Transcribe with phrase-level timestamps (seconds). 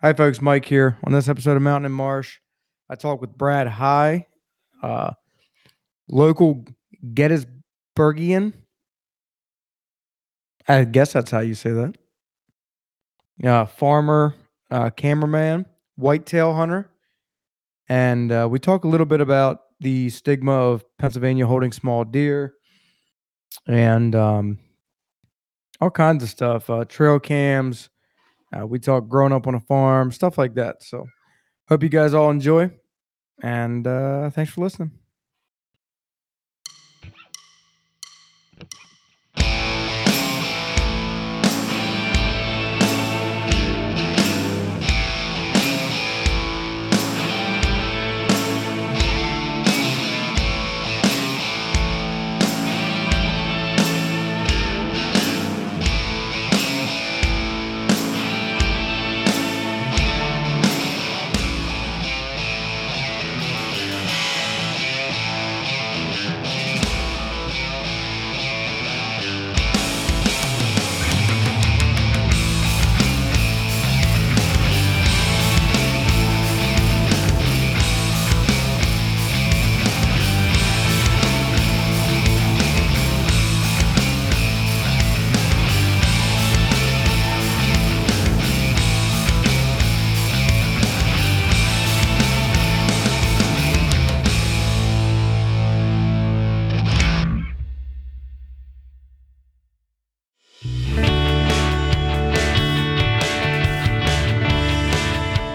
[0.00, 0.40] Hi, folks.
[0.40, 0.96] Mike here.
[1.02, 2.38] On this episode of Mountain and Marsh,
[2.88, 4.28] I talk with Brad High,
[4.80, 5.10] uh,
[6.08, 6.64] local
[7.04, 8.52] Gettysburgian.
[10.68, 11.96] I guess that's how you say that.
[13.42, 14.36] Uh, farmer,
[14.70, 15.66] uh, cameraman,
[15.96, 16.88] whitetail hunter.
[17.88, 22.54] And uh, we talk a little bit about the stigma of Pennsylvania holding small deer
[23.66, 24.60] and um,
[25.80, 27.88] all kinds of stuff, uh, trail cams.
[28.56, 30.82] Uh, we talk growing up on a farm, stuff like that.
[30.82, 31.06] So,
[31.68, 32.70] hope you guys all enjoy,
[33.42, 34.92] and uh, thanks for listening.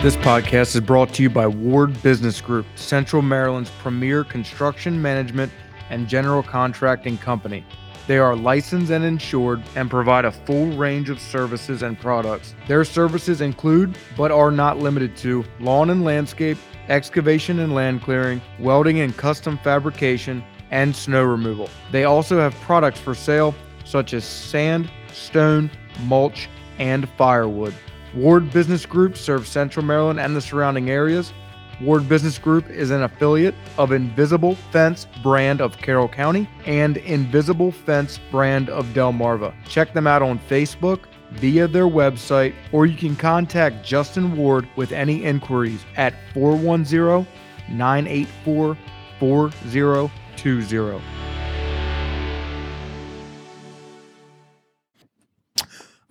[0.04, 5.50] This podcast is brought to you by Ward Business Group, Central Maryland's premier construction management
[5.90, 7.66] and general contracting company.
[8.06, 12.54] They are licensed and insured and provide a full range of services and products.
[12.68, 16.58] Their services include, but are not limited to, lawn and landscape,
[16.90, 21.70] excavation and land clearing, welding and custom fabrication, and snow removal.
[21.94, 25.72] They also have products for sale such as sand, stone,
[26.02, 27.74] mulch, and firewood.
[28.16, 31.34] Ward Business Group serves Central Maryland and the surrounding areas.
[31.82, 37.72] Ward Business Group is an affiliate of Invisible Fence brand of Carroll County and Invisible
[37.72, 39.54] Fence brand of Delmarva.
[39.68, 44.92] Check them out on Facebook via their website, or you can contact Justin Ward with
[44.92, 47.28] any inquiries at 410
[47.70, 48.78] 984
[49.20, 51.02] 4020.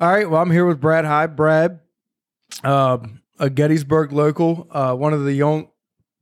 [0.00, 0.28] All right.
[0.28, 1.28] Well, I'm here with Brad High.
[1.28, 1.78] Brad,
[2.62, 2.98] uh,
[3.38, 5.68] a Gettysburg local, uh, one of the young,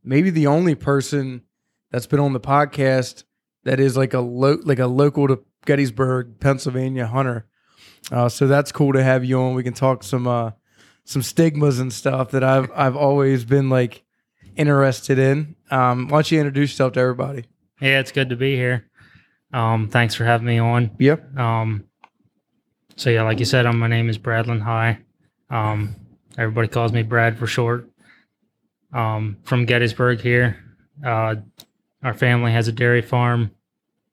[0.03, 1.43] maybe the only person
[1.91, 3.25] that's been on the podcast
[3.65, 7.47] that is like a lo- like a local to Gettysburg, Pennsylvania hunter.
[8.11, 9.55] Uh, so that's cool to have you on.
[9.55, 10.53] We can talk some uh,
[11.05, 14.03] some stigmas and stuff that I've I've always been like
[14.57, 15.57] interested in.
[15.71, 17.45] Um, why don't you introduce yourself to everybody?
[17.81, 18.87] Yeah, it's good to be here.
[19.53, 20.91] Um, thanks for having me on.
[20.99, 21.39] Yep.
[21.39, 21.85] Um,
[22.97, 25.01] so yeah, like you said, um, my name is Bradlin High.
[25.49, 25.97] Um,
[26.39, 27.89] everybody calls me Brad for short.
[28.93, 30.57] Um, from Gettysburg here.
[31.05, 31.37] Uh,
[32.03, 33.53] our family has a dairy farm,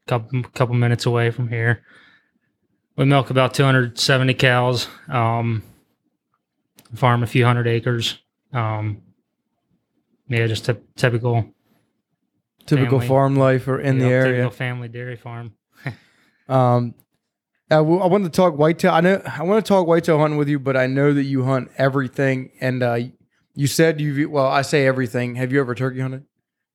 [0.07, 1.83] couple couple minutes away from here.
[2.95, 4.88] We milk about 270 cows.
[5.09, 5.63] Um,
[6.95, 8.19] farm a few hundred acres.
[8.53, 9.01] Um,
[10.27, 11.53] yeah, just a typical
[12.66, 13.07] Typical Family.
[13.07, 14.31] farm life or in you the area.
[14.33, 15.53] typical family dairy farm.
[16.50, 16.94] Um,
[17.69, 18.91] I, w- I wanted to talk whitetail.
[18.91, 21.44] I know I want to talk whitetail hunting with you, but I know that you
[21.44, 22.51] hunt everything.
[22.61, 22.97] And uh,
[23.55, 25.35] you said you've well, I say everything.
[25.35, 26.23] Have you ever turkey hunted?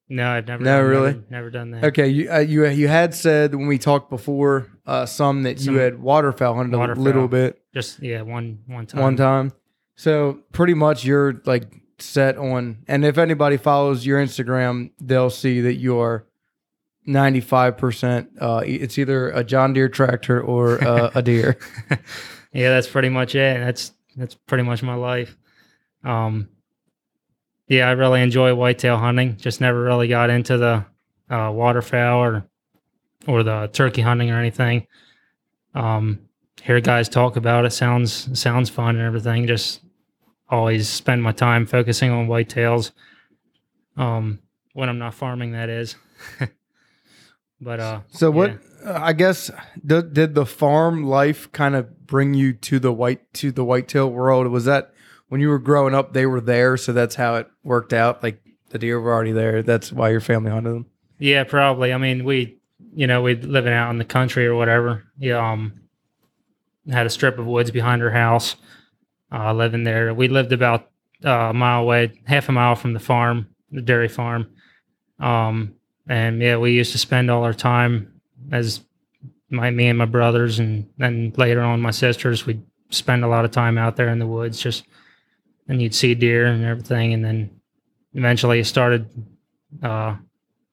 [0.08, 0.62] No, I've never.
[0.62, 1.22] No, never- really?
[1.31, 1.84] never, done that.
[1.84, 5.75] Okay, you uh, you you had said when we talked before uh, some that Some
[5.75, 9.00] you had waterfowl hunted a little bit Just yeah, one one time.
[9.00, 9.52] one time.
[9.97, 12.78] So pretty much you're like set on.
[12.88, 16.26] And if anybody follows your Instagram, they'll see that you are.
[17.08, 21.58] 95% uh it's either a John Deere tractor or uh, a deer.
[22.52, 23.58] yeah, that's pretty much it.
[23.58, 25.36] That's that's pretty much my life.
[26.04, 26.49] Um,
[27.69, 29.37] yeah, I really enjoy whitetail hunting.
[29.37, 30.84] Just never really got into the
[31.31, 32.44] uh, waterfowl or
[33.26, 34.87] or the turkey hunting or anything.
[35.75, 36.20] Um,
[36.62, 39.46] hear guys talk about it sounds sounds fun and everything.
[39.46, 39.81] Just
[40.48, 42.93] always spend my time focusing on whitetails.
[43.96, 44.40] Um,
[44.75, 45.96] when I'm not farming, that is.
[47.62, 48.59] but uh, So what?
[48.85, 49.50] uh, I guess
[49.85, 54.11] did, did the farm life kind of bring you to the white to the whitetail
[54.11, 54.49] world?
[54.49, 54.93] Was that
[55.29, 56.12] when you were growing up?
[56.12, 58.23] They were there, so that's how it worked out.
[58.23, 59.62] Like the deer were already there.
[59.62, 60.87] That's why your family hunted them.
[61.19, 61.93] Yeah, probably.
[61.93, 62.59] I mean, we,
[62.94, 65.05] you know, we living out in the country or whatever.
[65.19, 65.75] Yeah, um,
[66.91, 68.56] had a strip of woods behind our house.
[69.31, 70.91] Uh, living there, we lived about
[71.25, 74.50] uh, a mile away, half a mile from the farm, the dairy farm.
[75.20, 75.76] Um,
[76.08, 78.20] and yeah, we used to spend all our time
[78.50, 78.81] as
[79.50, 82.46] my me and my brothers, and then later on my sisters.
[82.46, 84.84] We'd spend a lot of time out there in the woods, just
[85.69, 87.60] and you'd see deer and everything, and then
[88.14, 89.08] eventually it started
[89.82, 90.16] uh,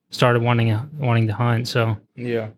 [0.10, 1.68] started wanting wanting to hunt.
[1.68, 2.50] So yeah,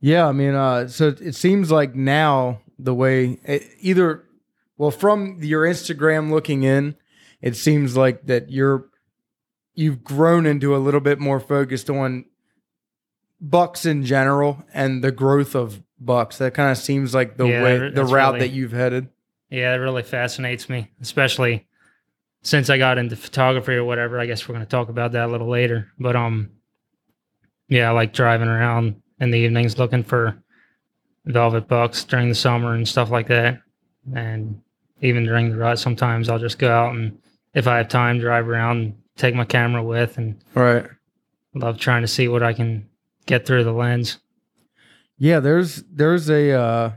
[0.00, 0.26] yeah.
[0.26, 4.24] I mean, uh, so it seems like now the way it, either
[4.78, 6.96] well from your Instagram looking in,
[7.42, 8.86] it seems like that you're
[9.74, 12.24] you've grown into a little bit more focused on
[13.40, 16.38] bucks in general and the growth of bucks.
[16.38, 19.08] That kind of seems like the Yeah, way the route really- that you've headed.
[19.50, 21.66] yeah, it really fascinates me, especially
[22.42, 24.18] since I got into photography or whatever.
[24.20, 25.88] I guess we're going to talk about that a little later.
[25.98, 26.50] But um,
[27.68, 30.36] yeah, I like driving around in the evenings looking for
[31.24, 33.60] velvet bucks during the summer and stuff like that.
[34.14, 34.60] And
[35.00, 37.18] even during the rut, sometimes I'll just go out and
[37.54, 40.86] if I have time, drive around, take my camera with, and Right.
[41.54, 42.88] love trying to see what I can
[43.26, 44.18] get through the lens.
[45.16, 46.92] Yeah, there's there's a uh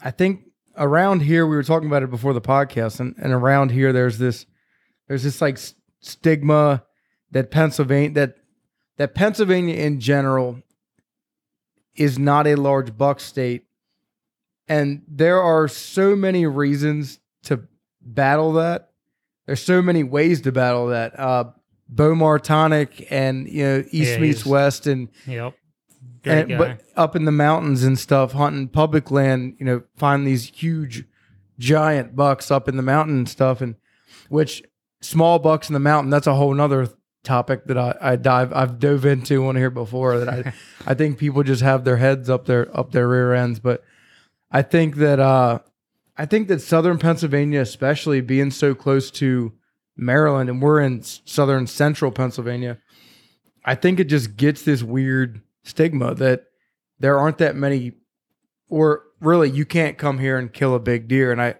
[0.00, 0.42] I think
[0.76, 4.18] around here we were talking about it before the podcast and, and around here there's
[4.18, 4.46] this
[5.08, 6.84] there's this like s- stigma
[7.30, 8.36] that Pennsylvania that
[8.96, 10.60] that Pennsylvania in general
[11.94, 13.64] is not a large buck state
[14.68, 17.62] and there are so many reasons to
[18.02, 18.87] battle that
[19.48, 21.44] there's so many ways to battle that uh
[21.88, 25.54] Bo Martonic and you know East Yeah, meets West and Yep.
[26.22, 26.58] Great and, guy.
[26.58, 31.04] but up in the mountains and stuff, hunting public land, you know, find these huge,
[31.58, 33.76] giant bucks up in the mountain and stuff, and
[34.28, 34.62] which
[35.00, 36.10] small bucks in the mountain.
[36.10, 36.88] That's a whole nother
[37.24, 40.18] topic that I, I dive I've dove into on here before.
[40.18, 40.52] That I
[40.86, 43.82] I think people just have their heads up their up their rear ends, but
[44.50, 45.60] I think that uh
[46.18, 49.52] I think that southern Pennsylvania, especially being so close to
[49.96, 52.78] Maryland, and we're in southern central Pennsylvania,
[53.64, 56.46] I think it just gets this weird stigma that
[56.98, 57.92] there aren't that many,
[58.68, 61.30] or really, you can't come here and kill a big deer.
[61.30, 61.54] And I,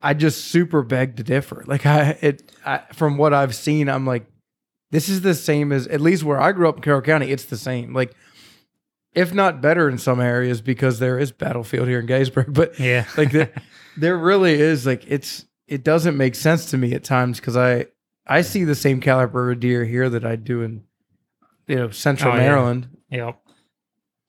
[0.00, 1.64] I just super beg to differ.
[1.66, 4.26] Like I, it, I, from what I've seen, I'm like,
[4.92, 7.30] this is the same as at least where I grew up in Carroll County.
[7.30, 7.94] It's the same.
[7.94, 8.14] Like,
[9.14, 13.06] if not better in some areas because there is battlefield here in Gettysburg, but yeah.
[13.16, 13.52] like there,
[13.96, 17.86] there really is like it's it doesn't make sense to me at times because I
[18.26, 20.84] I see the same caliber of deer here that I do in
[21.66, 22.42] you know Central Oh, yeah.
[22.42, 22.88] Maryland.
[23.10, 23.40] Yep.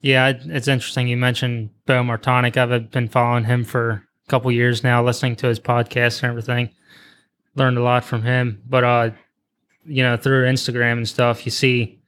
[0.01, 1.07] Yeah, it's interesting.
[1.07, 2.57] You mentioned Bo Martonic.
[2.57, 6.71] I've been following him for a couple years now, listening to his podcast and everything.
[7.53, 8.63] Learned a lot from him.
[8.67, 9.09] But uh,
[9.85, 11.99] you know, through Instagram and stuff, you see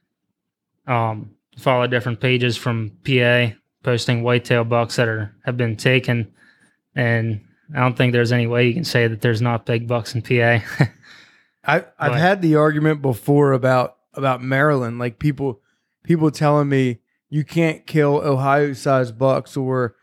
[0.88, 3.48] um follow different pages from PA
[3.82, 6.32] posting whitetail bucks that are have been taken
[6.94, 7.40] and
[7.74, 10.22] I don't think there's any way you can say that there's not big bucks in
[10.22, 10.64] PA.
[11.66, 15.60] I I've had the argument before about about Maryland, like people
[16.02, 16.98] people telling me
[17.30, 19.96] you can't kill Ohio sized bucks or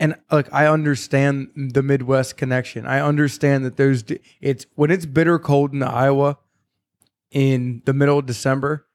[0.00, 2.86] and like I understand the Midwest connection.
[2.86, 4.04] I understand that those
[4.40, 6.38] it's when it's bitter cold in Iowa
[7.30, 8.85] in the middle of December,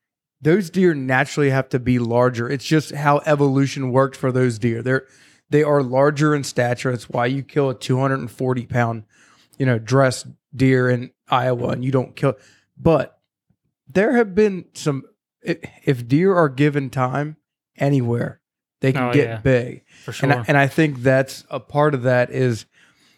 [0.41, 2.49] those deer naturally have to be larger.
[2.49, 4.81] It's just how evolution worked for those deer.
[4.81, 5.07] They're
[5.49, 6.91] they are larger in stature.
[6.91, 9.03] That's why you kill a 240 pound,
[9.57, 12.36] you know, dressed deer in Iowa and you don't kill.
[12.77, 13.19] But
[13.88, 15.03] there have been some.
[15.43, 17.38] If deer are given time
[17.77, 18.41] anywhere,
[18.79, 19.38] they can Oh, get yeah.
[19.38, 19.83] big.
[20.03, 20.29] for sure.
[20.31, 22.65] And I, and I think that's a part of that is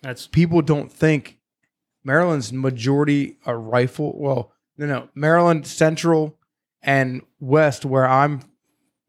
[0.01, 1.37] That's people don't think
[2.03, 4.13] Maryland's majority are rifle.
[4.17, 6.37] Well, no, no, Maryland Central
[6.83, 8.41] and West, where I'm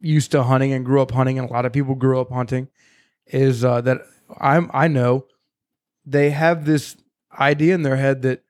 [0.00, 2.68] used to hunting and grew up hunting, and a lot of people grew up hunting,
[3.26, 4.02] is uh, that
[4.38, 5.26] I'm I know
[6.06, 6.96] they have this
[7.38, 8.44] idea in their head that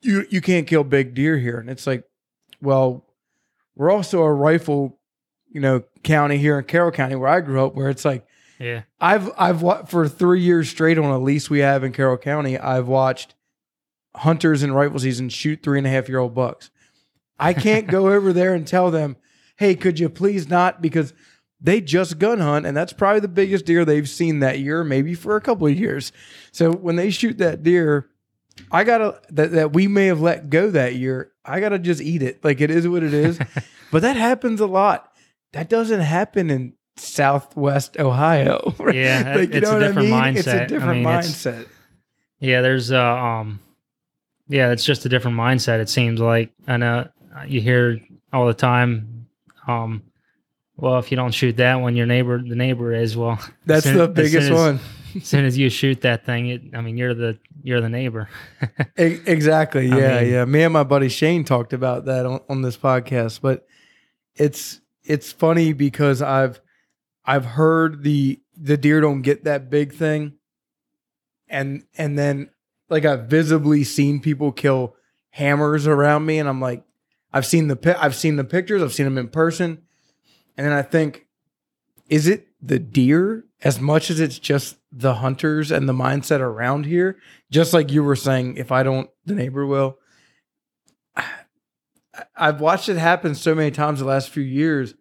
[0.00, 2.04] you you can't kill big deer here, and it's like,
[2.62, 3.04] well,
[3.74, 4.98] we're also a rifle,
[5.50, 8.26] you know, county here in Carroll County where I grew up, where it's like.
[8.60, 8.82] yeah.
[9.00, 12.56] I've I've for three years straight on a lease we have in Carroll County.
[12.56, 13.34] I've watched
[14.14, 16.70] hunters in rifle season shoot three and a half year old bucks.
[17.38, 19.16] I can't go over there and tell them,
[19.56, 21.12] "Hey, could you please not?" Because
[21.60, 25.14] they just gun hunt, and that's probably the biggest deer they've seen that year, maybe
[25.14, 26.12] for a couple of years.
[26.52, 28.10] So when they shoot that deer,
[28.70, 31.32] I gotta that that we may have let go that year.
[31.44, 32.44] I gotta just eat it.
[32.44, 33.38] Like it is what it is.
[33.90, 35.10] but that happens a lot.
[35.52, 38.74] That doesn't happen in Southwest Ohio.
[38.78, 38.94] right?
[38.94, 40.36] Yeah, like, it's a I different mean?
[40.36, 40.60] It's a mindset.
[40.60, 41.68] I different mean, mindset.
[42.40, 43.60] Yeah, there's uh um
[44.48, 46.52] yeah, it's just a different mindset it seems like.
[46.66, 47.08] I know
[47.46, 48.00] you hear
[48.32, 49.26] all the time
[49.66, 50.02] um
[50.76, 53.38] well, if you don't shoot that one, your neighbor the neighbor is well.
[53.66, 54.80] That's soon- the biggest as- one.
[55.14, 58.28] as soon as you shoot that thing, it, I mean, you're the you're the neighbor.
[58.96, 59.90] Exactly.
[59.90, 60.44] I Yeah, mean- yeah.
[60.44, 63.66] Me and my buddy Shane talked about that on, on this podcast, but
[64.34, 66.60] it's it's funny because I've
[67.24, 70.32] I've heard the the deer don't get that big thing,
[71.48, 72.50] and and then
[72.88, 74.96] like I've visibly seen people kill
[75.30, 76.82] hammers around me, and I'm like,
[77.34, 79.82] I've seen the I've seen the pictures, I've seen them in person,
[80.56, 81.26] and then I think,
[82.08, 86.86] is it the deer as much as it's just the hunters and the mindset around
[86.86, 87.18] here?
[87.50, 89.98] Just like you were saying, if I don't, the neighbor will.
[92.36, 94.94] I've watched it happen so many times the last few years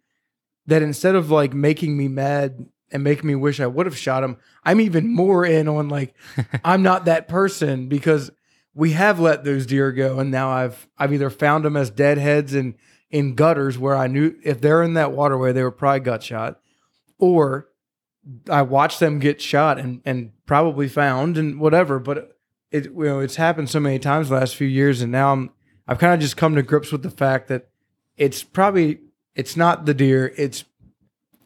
[0.65, 4.23] that instead of like making me mad and making me wish I would have shot
[4.23, 6.15] him, I'm even more in on like
[6.65, 8.31] I'm not that person because
[8.73, 12.53] we have let those deer go and now I've I've either found them as deadheads
[12.53, 12.75] in
[13.09, 16.59] in gutters where I knew if they're in that waterway they were probably gut shot
[17.17, 17.69] or
[18.49, 22.37] I watched them get shot and and probably found and whatever but
[22.71, 25.51] it you know it's happened so many times the last few years and now I'm
[25.87, 27.69] I've kind of just come to grips with the fact that
[28.17, 28.99] it's probably
[29.35, 30.65] it's not the deer it's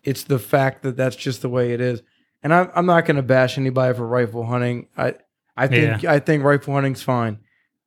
[0.07, 2.01] it's the fact that that's just the way it is.
[2.41, 4.87] And I'm I'm not going to bash anybody for rifle hunting.
[4.97, 5.15] I
[5.57, 7.39] I think I think rifle hunting's fine.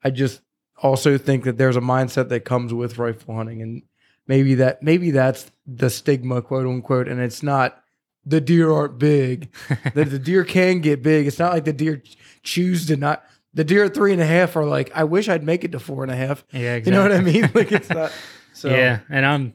[0.02, 0.40] I just
[0.82, 3.82] also think that there's a mindset that comes with rifle hunting and
[4.26, 7.82] maybe that maybe that's the stigma quote unquote and it's not
[8.24, 9.50] the deer aren't big.
[9.94, 11.26] The, the deer can get big.
[11.26, 12.02] It's not like the deer
[12.42, 13.24] choose to not
[13.54, 15.80] the deer at three and a half are like i wish i'd make it to
[15.80, 16.44] four and a half.
[16.52, 17.50] Yeah, you know what i mean?
[17.54, 18.12] like it's not
[18.52, 18.68] so.
[18.68, 19.54] Yeah, and I'm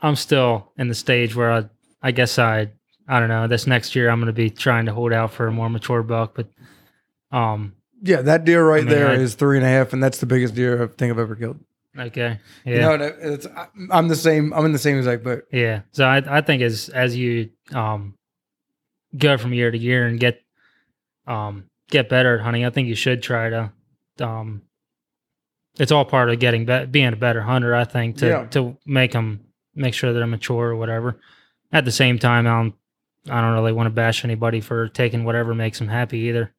[0.00, 1.64] I'm still in the stage where I
[2.02, 2.72] I guess I
[3.08, 3.46] I don't know.
[3.46, 6.02] This next year I'm going to be trying to hold out for a more mature
[6.02, 6.48] buck, but
[7.32, 7.72] um
[8.02, 10.18] yeah that deer right I mean, there is I- three and a half and that's
[10.18, 11.58] the biggest deer i think i've ever killed
[11.98, 15.24] okay yeah you know and it's I- i'm the same i'm in the same exact
[15.24, 15.82] boat yeah.
[15.92, 18.14] So I I think as as you um
[19.16, 20.40] go from year to year and get
[21.26, 23.72] um get better at hunting, I think you should try to
[24.20, 24.62] um
[25.78, 27.74] it's all part of getting be- being a better hunter.
[27.74, 28.46] I think to Yeah.
[28.46, 29.40] to make them
[29.74, 31.18] make sure they're mature or whatever.
[31.72, 32.74] At the same time, I don't
[33.30, 36.52] I don't really want to bash anybody for taking whatever makes them happy either.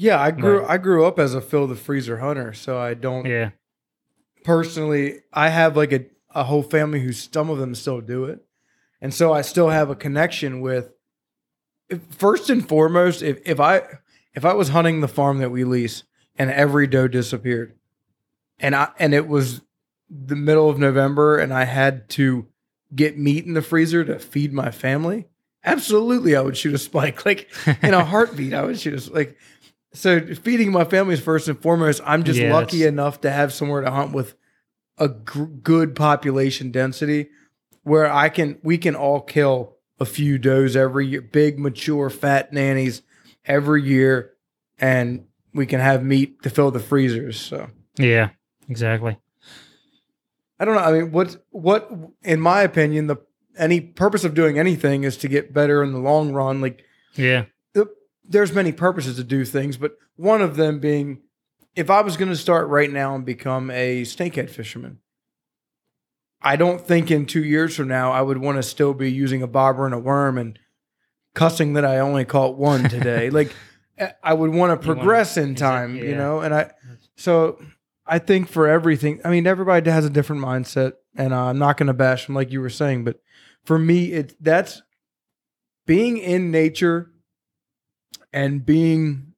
[0.00, 3.26] Yeah i grew i grew up as a fill the freezer hunter so i don't
[3.26, 3.50] Yeah,
[4.44, 8.40] personally, I have like a, a whole family who some of them still do it.
[9.00, 10.90] And so I still have a connection with
[12.10, 13.82] first and foremost, if, if I
[14.34, 16.04] if I was hunting the farm that we lease
[16.36, 17.74] and every doe disappeared
[18.58, 19.62] and I and it was
[20.10, 22.46] the middle of November and I had to
[22.94, 25.26] get meat in the freezer to feed my family,
[25.64, 27.24] absolutely I would shoot a spike.
[27.26, 27.50] Like
[27.82, 29.36] in a heartbeat, I would shoot a like
[29.98, 32.00] so feeding my family is first and foremost.
[32.04, 34.34] I'm just Yeah, lucky enough to have somewhere to hunt with
[34.96, 37.28] a gr- good population density
[37.82, 42.52] where I can we can all kill a few does every year, big mature fat
[42.52, 43.02] nannies
[43.44, 44.34] every year,
[44.78, 47.40] and we can have meat to fill the freezers.
[47.40, 48.30] So yeah,
[48.68, 49.18] exactly.
[50.60, 50.80] I don't know.
[50.80, 51.90] I mean, what what
[52.22, 53.16] in my opinion the
[53.56, 56.60] any purpose of doing anything is to get better in the long run.
[56.60, 57.46] Like Yeah,
[58.28, 61.22] there's many purposes to do things, but one of them being
[61.74, 64.98] if I was going to start right now and become a snakehead fisherman,
[66.42, 69.42] I don't think in two years from now I would want to still be using
[69.42, 70.58] a bobber and a worm and
[71.34, 73.30] cussing that I only caught one today.
[73.38, 73.52] like
[73.98, 76.16] I- I would want to You wanna- progress in time, you yeah.
[76.16, 76.40] know.
[76.40, 76.72] And I
[77.16, 77.60] so
[78.06, 81.88] I think for everything, I mean, everybody has a different mindset, and I'm not going
[81.88, 83.20] to bash them like you were saying, but
[83.64, 84.82] for me, it that's
[85.86, 87.10] being in nature
[88.38, 89.34] and being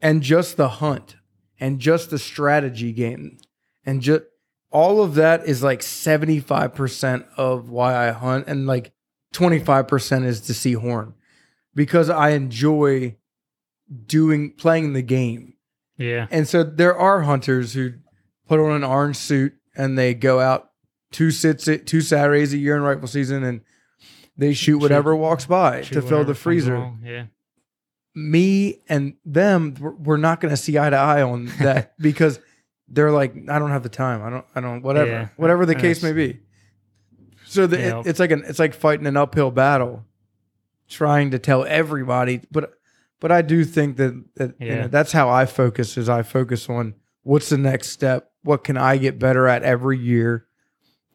[0.00, 1.14] and just the hunt
[1.60, 3.38] and just the strategy game.
[3.84, 4.24] And just
[4.72, 8.92] all of that is like 75% of why I hunt and like
[9.32, 11.14] 25% is to see horn.
[11.72, 13.14] Because I enjoy
[14.06, 15.54] doing playing the game.
[15.98, 17.92] yeah, And so there are hunters who
[18.48, 20.70] put on an orange suit and they go out
[21.12, 23.60] two sits two Saturdays a year in rifle season and
[24.36, 26.92] they shoot whatever walks by Shoot to fill the freezer.
[27.04, 27.26] Yeah,
[28.16, 32.40] me and them we're- not going to see eye to eye on that because
[32.88, 34.22] they're like I don't have the time.
[34.22, 35.10] I don't I don't whatever.
[35.10, 35.28] Yeah.
[35.36, 36.40] Whatever the case may be.
[37.44, 38.00] So the, Yeah.
[38.00, 40.04] it, it's like an it's like fighting an uphill battle
[40.88, 42.72] trying to tell everybody but
[43.20, 46.68] but I do think that, that you know, that's how I focus is I focus
[46.68, 48.30] on what's the next step?
[48.42, 50.46] What can I get better at every year?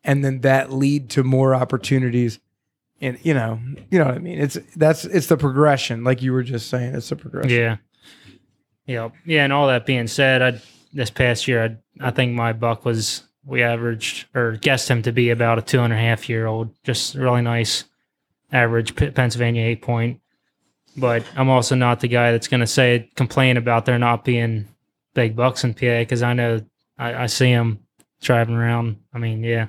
[0.04, 2.40] And then that lead to more opportunities
[3.02, 4.40] and you know, you know what I mean.
[4.40, 6.96] It's that's it's the progression, like you were just saying.
[6.96, 7.50] It's the progression.
[7.52, 7.78] yeah,
[8.86, 9.44] yeah, yeah.
[9.44, 10.62] And all that being said, I
[10.94, 11.64] this past year,
[12.02, 15.62] I I think my buck was we averaged or guessed him to be about a
[15.62, 17.86] two and a half year old, just really nice
[18.52, 20.20] average Pennsylvania eight point.
[20.98, 24.68] but I'm also not the guy that's going to say complain about there not being
[25.14, 26.62] big bucks in PA because I know
[26.98, 27.80] I, I see them
[28.22, 28.98] driving around.
[29.14, 29.68] I mean, yeah,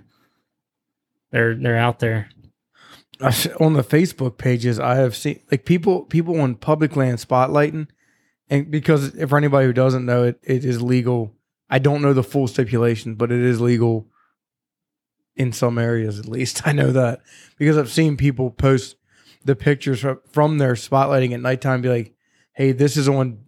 [1.31, 2.29] they're they're out there.
[3.61, 7.88] On the Facebook pages, I have seen like people people on public land spotlighting,
[8.50, 11.35] and because if for anybody who doesn't know it, it is legal.
[11.71, 14.09] I don't know the full stipulations, but it is legal
[15.37, 16.67] in some areas at least.
[16.67, 17.21] I know that
[17.59, 18.97] because I've seen people post
[19.45, 21.83] the pictures from, from their spotlighting at nighttime.
[21.83, 22.14] Be like,
[22.52, 23.38] hey, this is on.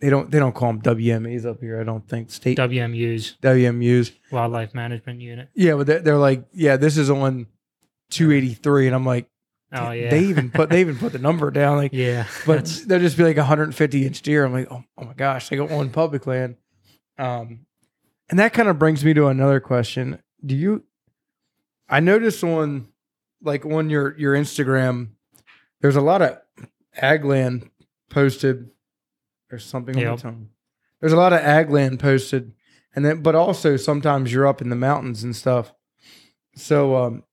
[0.00, 1.80] They don't they don't call them WMAs up here.
[1.80, 4.12] I don't think state WMU's WMUs.
[4.32, 5.48] Wildlife Management Unit.
[5.54, 7.46] Yeah, but they're, they're like, yeah, this is on
[8.12, 9.28] 283, and I'm like.
[9.74, 11.78] Oh yeah, They even put they even put the number down.
[11.78, 14.44] Like, yeah, but they'll just be like a 150 inch deer.
[14.44, 16.56] I'm like, oh, oh my gosh, they go on public land.
[17.18, 17.60] Um,
[18.28, 20.18] and that kind of brings me to another question.
[20.44, 20.84] Do you?
[21.88, 22.88] I noticed on
[23.42, 25.12] like on your your Instagram,
[25.80, 26.38] there's a lot of
[26.94, 27.70] ag land
[28.10, 28.68] posted.
[29.50, 30.10] or something on Yep.
[30.10, 30.48] my tongue.
[31.00, 32.52] There's a lot of ag land posted,
[32.94, 35.72] and then but also sometimes you're up in the mountains and stuff.
[36.54, 37.24] So um,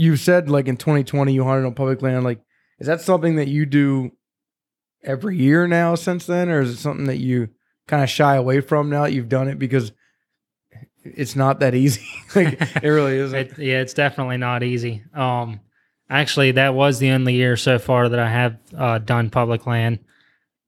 [0.00, 2.24] you said like in 2020 you hunted on public land.
[2.24, 2.40] Like,
[2.78, 4.12] is that something that you do
[5.02, 7.50] every year now since then, or is it something that you
[7.86, 9.92] kind of shy away from now that you've done it because
[11.04, 12.06] it's not that easy?
[12.34, 13.38] like, it really isn't.
[13.38, 15.04] It, yeah, it's definitely not easy.
[15.12, 15.60] Um,
[16.08, 19.98] actually, that was the only year so far that I have uh, done public land.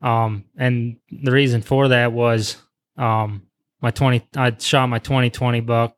[0.03, 2.59] Um, and the reason for that was
[2.99, 3.45] um,
[3.81, 4.29] my twenty.
[4.37, 5.97] I shot my twenty twenty buck,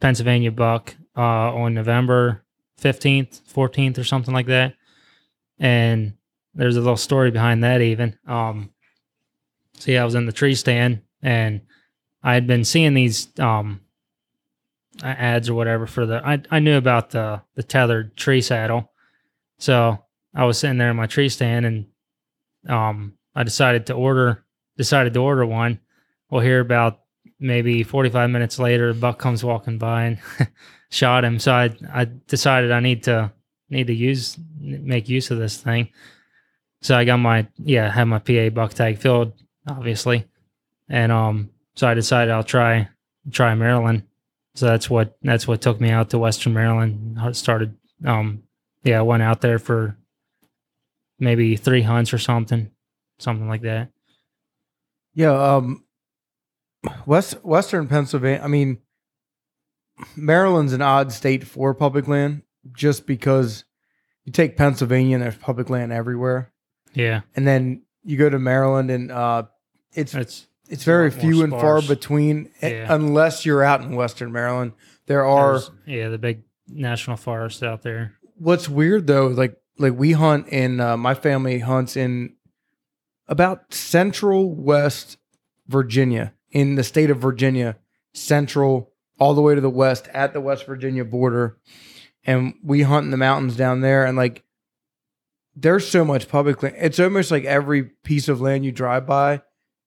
[0.00, 2.42] Pennsylvania buck, uh, on November
[2.80, 4.74] fifteenth, fourteenth, or something like that.
[5.58, 6.14] And
[6.54, 8.18] there's a little story behind that, even.
[8.26, 8.70] Um,
[9.84, 11.62] yeah, I was in the tree stand, and
[12.22, 13.80] I had been seeing these um,
[15.02, 18.92] ads or whatever for the I, I knew about the the tethered tree saddle
[19.58, 19.98] so
[20.34, 21.86] i was sitting there in my tree stand and
[22.68, 24.44] um i decided to order
[24.76, 25.80] decided to order one
[26.30, 27.00] well here about
[27.38, 30.18] maybe 45 minutes later buck comes walking by and
[30.90, 33.32] shot him so i i decided i need to
[33.68, 35.88] need to use make use of this thing
[36.82, 39.32] so i got my yeah had my pa buck tag filled
[39.68, 40.26] obviously
[40.88, 42.88] and um so i decided i'll try
[43.30, 44.02] try maryland
[44.54, 47.18] so that's what that's what took me out to Western Maryland.
[47.20, 48.42] I started, um,
[48.82, 49.96] yeah, I went out there for
[51.18, 52.70] maybe three hunts or something,
[53.18, 53.90] something like that.
[55.14, 55.84] Yeah, um
[57.06, 58.78] West Western Pennsylvania, I mean
[60.16, 63.64] Maryland's an odd state for public land just because
[64.24, 66.52] you take Pennsylvania and there's public land everywhere.
[66.94, 69.44] Yeah, And then you go to Maryland and uh
[69.92, 72.94] it's it's it's very a lot more few and far between eh, Yeah.
[72.94, 74.72] unless you're out in Western Maryland.
[75.06, 78.14] There are there's- yeah the big national forest out there.
[78.38, 82.34] what's weird though, like like we hunt in uh, my family hunts in
[83.28, 85.16] about central west
[85.68, 87.76] Virginia in the state of Virginia,
[88.12, 88.89] central
[89.20, 91.58] all the way to the west at the West Virginia border,
[92.24, 94.04] and we hunt in the mountains down there.
[94.04, 94.42] And like,
[95.54, 96.76] there's so much public land.
[96.78, 99.42] It's almost like every piece of land you drive by,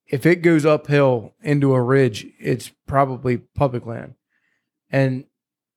[0.08, 4.16] if it goes uphill into a ridge, it's probably public land,
[4.90, 5.26] and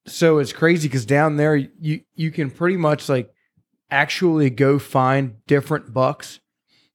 [0.07, 3.33] so it's crazy because down there you you can pretty much like
[3.91, 6.41] actually go find different bucks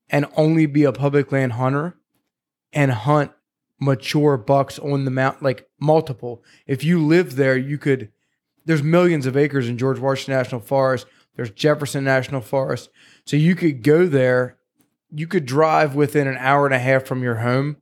[0.10, 1.97] and only be a public land hunter
[2.74, 3.32] and hunt
[3.81, 8.09] mature bucks on the mount like multiple if you live there you could
[8.65, 12.89] there's millions of acres in george washington national forest there's jefferson national forest
[13.25, 14.55] so you could go there
[15.11, 17.75] you could drive within an hour and a half from your home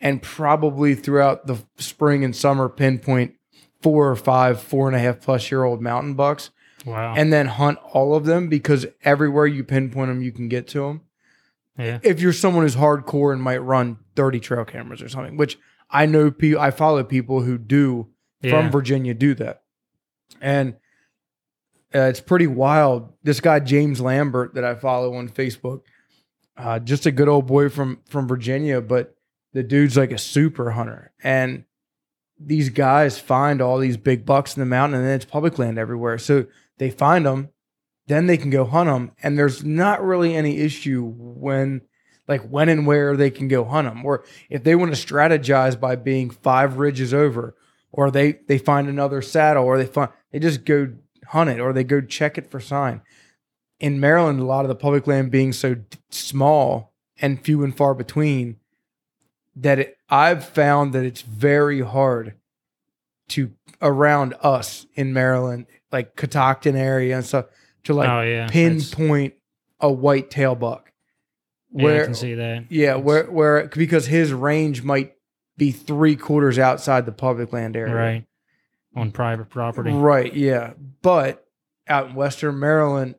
[0.00, 3.34] and probably throughout the spring and summer pinpoint
[3.82, 6.50] four or five, four and a half plus year old mountain bucks,
[6.86, 7.14] Wow.
[7.16, 10.80] and then hunt all of them because everywhere you pinpoint them, you can get to
[10.80, 11.00] them.
[11.76, 11.98] yeah.
[12.02, 15.56] If you're someone who's hardcore and might run 30 trail cameras or something, which
[15.88, 18.08] I know people, I follow people who do
[18.42, 18.50] Yeah.
[18.50, 19.62] from Virginia do that.
[20.40, 20.74] And
[21.94, 23.12] uh, it's pretty wild.
[23.22, 25.82] This guy, James Lambert, that I follow on Facebook,
[26.56, 29.14] uh, just a good old boy from, from Virginia, but
[29.52, 31.12] the dude's like a super hunter.
[31.22, 31.64] And
[32.40, 35.78] these guys find all these big bucks in the mountain and then it's public land
[35.78, 36.18] everywhere.
[36.18, 36.46] So
[36.78, 37.50] they find them,
[38.08, 39.12] then they can go hunt them.
[39.22, 41.82] And there's not really any issue when,
[42.28, 44.04] like, when and where they can go hunt them.
[44.04, 47.56] Or if they want to strategize by being five ridges over,
[47.90, 50.92] or they, they find another saddle, or they find, they just go
[51.28, 53.00] hunt it, or they go check it for sign.
[53.80, 57.76] In Maryland, a lot of the public land being so d- small and few and
[57.76, 58.56] far between,
[59.56, 62.34] that it, I've found that it's very hard
[63.28, 67.46] to around us in Maryland, like Catoctin area and stuff,
[67.84, 68.46] to like oh yeah.
[68.46, 69.34] It's- pinpoint
[69.80, 70.92] a white tail buck.
[71.72, 72.64] Yeah, I Where can see that.
[72.70, 75.12] yeah, where where because his range might
[75.56, 77.94] be three quarters outside the public land area.
[77.94, 78.24] right
[78.96, 79.92] on private property.
[79.92, 80.72] Right, yeah.
[81.02, 81.46] But
[81.86, 83.16] out in Western Maryland,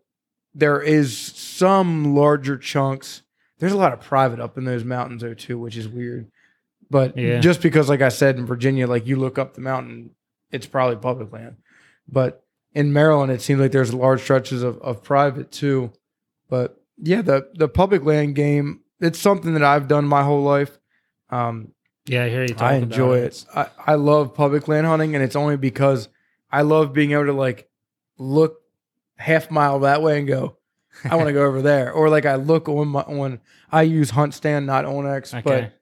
[0.53, 3.21] there is some larger chunks.
[3.59, 6.31] There's a lot of private up in those mountains though too, which is weird.
[6.89, 7.39] But Yeah.
[7.39, 10.11] just because, like I said, in Virginia, like you look up the mountain,
[10.51, 11.57] it's probably public land.
[12.07, 15.91] But in Maryland, it seems like there's large stretches of, of private too.
[16.49, 20.77] But yeah, the the public land game, it's something that I've done my whole life.
[21.29, 21.73] Um,
[22.05, 22.55] Yeah, I hear you.
[22.59, 23.33] I enjoy it.
[23.33, 23.45] it.
[23.55, 26.09] I, I love public land hunting, and it's only because
[26.51, 27.69] I love being able to like
[28.17, 28.57] look
[29.17, 30.57] half mile that way and go,
[31.09, 33.39] I want to go over there, or like I look on my on
[33.71, 35.41] I use HuntStand, not OnX, Okay.
[35.43, 35.73] but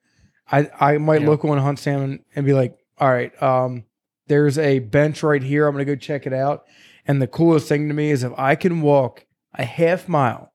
[0.80, 1.28] I I might Yeah.
[1.28, 3.84] look on HuntStand and, and be like, all right, um,
[4.28, 5.66] there's a bench right here.
[5.66, 6.64] I'm gonna go check it out.
[7.06, 10.52] And the coolest thing to me is if I can walk a half mile,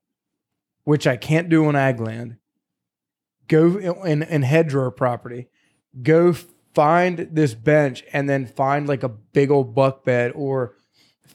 [0.84, 2.36] which I can't do on ag land,
[3.48, 5.48] go in, in hedgerow property,
[6.02, 6.34] go
[6.74, 10.74] find this bench and then find like a big old buck bed or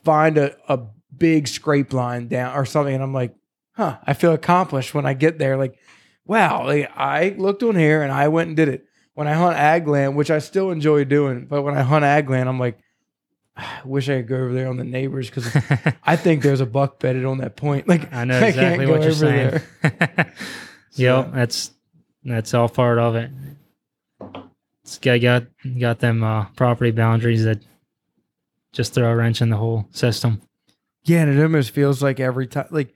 [0.03, 0.79] find a, a
[1.15, 2.93] big scrape line down or something.
[2.93, 3.35] And I'm like,
[3.73, 5.57] huh, I feel accomplished when I get there.
[5.57, 5.77] Like,
[6.25, 8.85] wow, like I looked on here and I went and did it.
[9.13, 12.29] When I hunt ag land, which I still enjoy doing, but when I hunt ag
[12.29, 12.79] land, I'm like,
[13.59, 15.55] I wish I could go over there on the neighbors because
[16.03, 17.87] I think there's a buck bedded on that point.
[17.87, 19.61] Like I know can't exactly what you're saying.
[19.81, 20.33] there.
[20.93, 21.71] yep, that's
[22.23, 23.31] that's all part of it.
[24.83, 25.45] This guy got
[25.79, 27.59] got them uh, property boundaries that
[28.71, 30.41] just throw a wrench in the whole system.
[31.03, 32.93] Yeah, and it almost feels like every time, like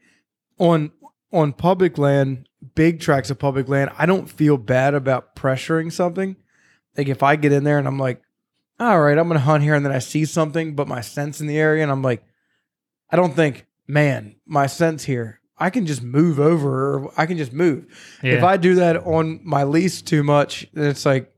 [0.60, 0.92] on
[1.32, 6.36] on public land, big tracts of public land, I don't feel bad about pressuring something.
[6.98, 8.22] Like if I get in there and I'm like,
[8.80, 11.48] all right, I'm gonna hunt here, and then I see something, but my sense in
[11.48, 12.24] the area, and I'm like,
[13.10, 17.38] I don't think, man, my sense here, I can just move over, or I can
[17.38, 17.86] just move.
[18.24, 21.32] Yeah, If I do that on my lease too much, then it's like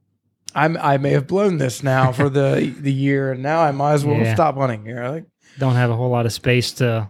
[0.54, 3.94] I'm I may have blown this now for the the year, and now I might
[3.94, 4.34] as well Yeah.
[4.34, 5.08] stop hunting here.
[5.08, 5.26] Like,
[5.58, 7.10] don't have a whole lot of space to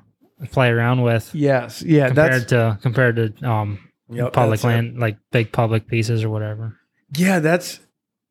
[0.51, 4.67] play around with yes, yeah, compared that's to compared to um Yep, public that's it.
[4.67, 6.77] land like big public pieces or whatever.
[7.15, 7.79] Yeah, that's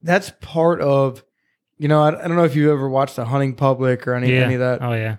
[0.02, 1.24] that's part of.
[1.78, 4.32] You know, I, I don't know if you ever watched the hunting public or any
[4.32, 4.40] yeah.
[4.40, 4.82] any of that.
[4.82, 5.16] Oh yeah.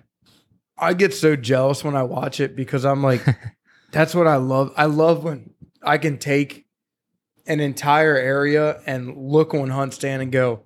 [0.78, 3.22] I get so jealous when I watch it because I'm like,
[3.92, 4.72] that's what I love.
[4.76, 6.66] I love when I can take
[7.46, 10.62] an entire area and look on HuntStand and go,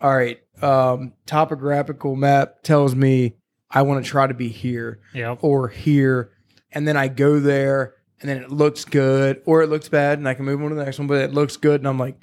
[0.00, 3.36] all right, um, topographical map tells me
[3.70, 5.38] I want to try to be here Yep.
[5.42, 6.32] or here,
[6.72, 10.28] and then I go there and then it looks good or it looks bad and
[10.28, 12.16] I can move on to the next one, but it looks good and I'm like,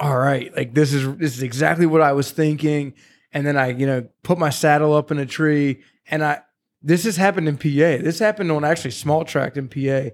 [0.00, 2.94] all right, like this is this is exactly what I was thinking.
[3.32, 6.40] And then I, you know, put my saddle up in a tree and I
[6.82, 8.02] this has happened in PA.
[8.02, 10.10] This happened on actually small tract in PA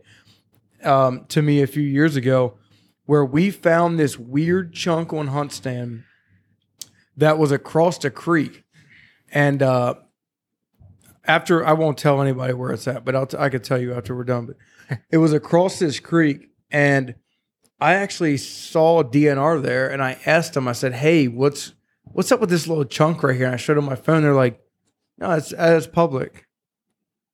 [0.82, 2.54] um, to me a few years ago,
[3.04, 6.02] where we found this weird chunk on HuntStand
[7.16, 8.64] that was across a creek,
[9.30, 9.94] and uh,
[11.24, 13.94] after I won't tell anybody where it's at, but I'll t- I could tell you
[13.94, 14.46] after we're done.
[14.46, 17.14] But it was across this creek, and
[17.80, 20.68] I actually saw DNR there, and I asked them.
[20.68, 23.76] I said, "Hey, what's what's up with this little chunk right here?" And I showed
[23.76, 24.22] them my phone.
[24.22, 24.60] They're like,
[25.18, 26.46] "No, it's it's public."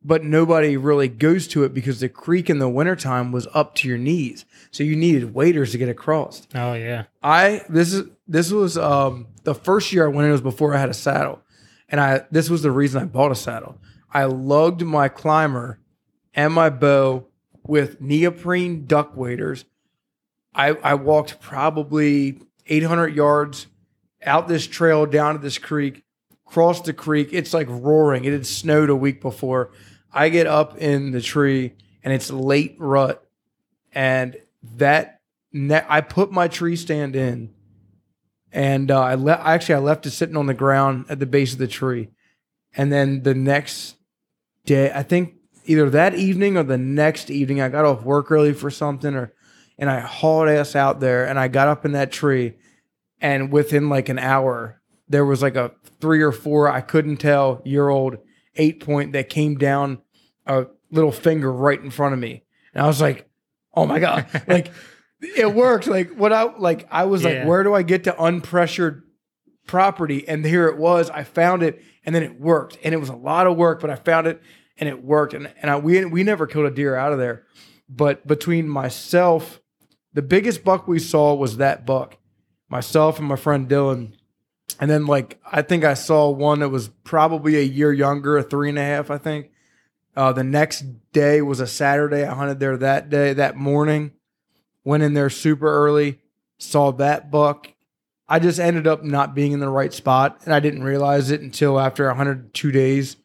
[0.05, 3.89] But nobody really goes to it because the creek in the wintertime was up to
[3.89, 4.45] your knees.
[4.73, 6.47] So you needed waders to get across.
[6.57, 7.05] Oh yeah.
[7.23, 10.79] I this is this was um the first year I went in was before I
[10.79, 11.41] had a saddle.
[11.89, 13.79] And I this was the reason I bought a saddle.
[14.13, 15.79] I lugged my climber
[16.35, 17.29] and my bow
[17.65, 19.67] with neoprene duck waders.
[20.55, 23.67] I I walked probably 800 yards
[24.25, 26.05] out this trail down to this creek,
[26.45, 27.31] crossed the creek.
[27.33, 28.25] It's like roaring.
[28.25, 29.71] It had snowed a week before.
[30.13, 31.73] I get up in the tree
[32.05, 33.27] and it's late rut
[33.95, 34.37] and
[34.77, 35.21] that
[35.53, 37.53] ne- I put my tree stand in,
[38.53, 39.45] and uh, I left.
[39.45, 42.09] Actually, I left it sitting on the ground at the base of the tree,
[42.77, 43.97] and then the next
[44.65, 45.35] day, I think
[45.67, 49.33] either that evening or the next evening, I got off work early for something, or
[49.83, 52.55] and I hauled ass out there, and I got up in that tree,
[53.21, 57.61] and within like an hour, there was like a three or four I couldn't tell
[57.65, 58.19] year old
[58.55, 60.01] eight point that came down
[60.47, 63.29] a little finger right in front of me, and I was like,
[63.75, 64.71] oh my god, like
[65.21, 65.89] it worked.
[65.89, 69.03] Like what I like, I was like, where do I get to unpressured
[69.67, 70.29] property?
[70.29, 71.11] And here it was.
[71.11, 73.91] I found it, and then it worked, and it was a lot of work, but
[73.91, 74.41] I found it,
[74.77, 75.35] and it worked.
[75.35, 77.47] And and I, we we never killed a deer out of there,
[77.89, 79.59] but between myself,
[80.15, 82.19] the biggest buck we saw was that buck,
[82.69, 84.13] myself and my friend Dylan.
[84.81, 88.43] And then like I think I saw one that was probably a year younger, a
[88.43, 89.51] three and a half, I think.
[90.15, 92.25] Uh, the next day was a Saturday.
[92.25, 94.13] I hunted there that day, that morning.
[94.85, 96.21] Went in there super early,
[96.59, 97.73] saw that buck.
[98.29, 101.41] I just ended up not being in the right spot, and I didn't realize it
[101.41, 103.17] until after 102 days.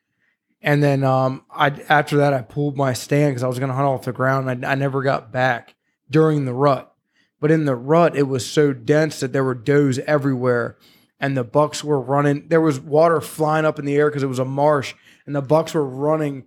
[0.62, 3.76] And then um, I after that I pulled my stand because I was going to
[3.76, 4.65] hunt off the ground.
[4.65, 5.76] I, I never got back
[6.10, 6.93] during the rut,
[7.39, 10.78] but in the rut it was so dense that there were does everywhere,
[11.20, 12.48] and the bucks were running.
[12.48, 14.93] There was water flying up in the air because it was a marsh,
[15.26, 16.46] and the bucks were running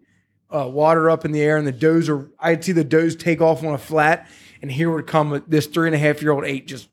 [0.54, 2.30] uh, water up in the air, and the does are.
[2.38, 4.28] I'd see the does take off on a flat,
[4.62, 6.88] and here would come this three and a half year old eight just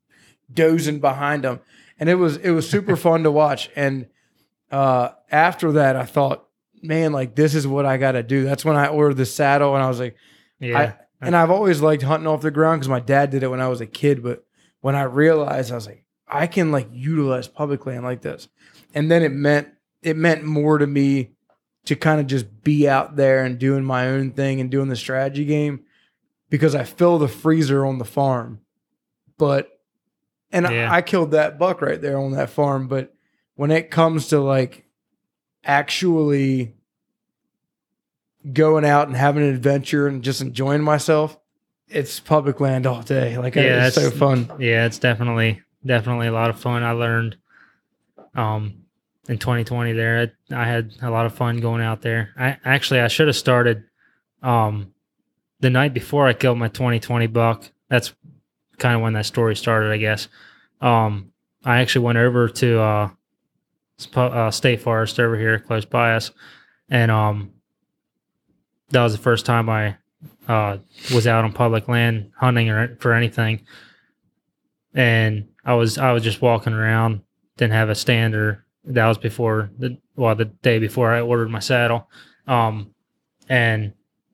[0.52, 1.60] dozing behind them,
[2.00, 3.70] and it was it was super fun to watch.
[3.76, 4.08] And
[4.72, 6.48] uh, after that, I thought,
[6.82, 8.44] man, like this is what I got to do.
[8.44, 10.16] That's when I ordered the saddle, and I was like,
[10.60, 10.80] Yeah.
[10.80, 13.62] I, and I've always liked hunting off the ground because my dad did it when
[13.62, 14.24] I was a kid.
[14.24, 14.46] But
[14.82, 18.48] when I realized, I was like, I can like utilize public land like this,
[18.94, 19.70] and then it meant
[20.02, 21.32] it meant more to me
[21.86, 24.96] to kind of just be out there and doing my own thing and doing the
[24.96, 25.86] strategy game
[26.50, 28.60] because I fill the freezer on the farm,
[29.38, 29.70] but
[30.52, 30.92] and Yeah.
[30.92, 32.88] I, I killed that buck right there on that farm.
[32.88, 33.14] But
[33.56, 34.86] when it comes to like
[35.64, 36.74] actually
[38.54, 41.38] going out and having an adventure and just enjoying myself,
[41.88, 43.38] it's public land all day.
[43.38, 44.50] Like Yeah, it's so fun.
[44.60, 46.84] yeah, it's definitely definitely a lot of fun.
[46.84, 47.38] I learned
[48.36, 48.84] um
[49.30, 50.32] in 2020 there.
[50.52, 52.30] I, I had a lot of fun going out there.
[52.38, 53.84] I actually I should have started
[54.44, 54.94] um
[55.60, 57.70] the night before I killed my 2020 buck.
[57.90, 58.14] That's
[58.78, 60.28] kind of when that story started, I guess.
[60.82, 61.32] Um
[61.66, 63.10] I actually went over to uh,
[64.16, 66.32] uh State Forest over here close by us
[66.90, 67.52] and um
[68.90, 69.98] that was the first time I
[70.48, 70.78] uh
[71.14, 73.66] was out on public land hunting or for anything.
[74.94, 77.22] And I was I was just walking around,
[77.58, 81.50] didn't have a stand or that was before the well the day before I ordered
[81.50, 82.10] my saddle,
[82.48, 82.94] um,
[83.50, 83.94] and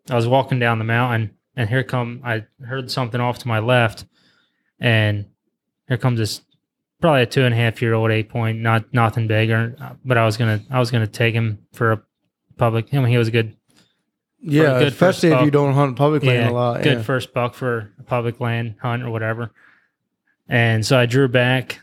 [0.10, 3.60] I was walking down the mountain and here come I heard something off to my
[3.60, 4.06] left,
[4.80, 5.26] and
[5.88, 6.42] here comes this
[7.02, 10.18] probably a two and a half year old eight point, not nothing big or but
[10.18, 12.02] I was gonna I was gonna take him for a
[12.58, 12.94] public.
[12.94, 13.56] I mean he was a good
[14.46, 16.84] Yeah, especially if you don't hunt public land yeah, a lot.
[16.84, 17.04] good yeah.
[17.04, 19.52] first buck for a public land hunt or whatever.
[20.50, 21.80] And so I drew back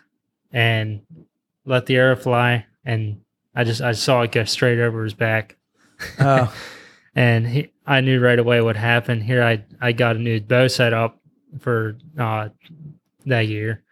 [0.53, 1.01] and
[1.65, 3.23] let the arrow fly, and
[3.55, 5.57] I just I saw it go straight over his back,
[6.21, 6.55] Oh,
[7.15, 9.23] and he, I knew right away what happened.
[9.23, 11.19] Here I I got a new bow set up
[11.61, 12.51] for uh,
[13.25, 13.83] that year,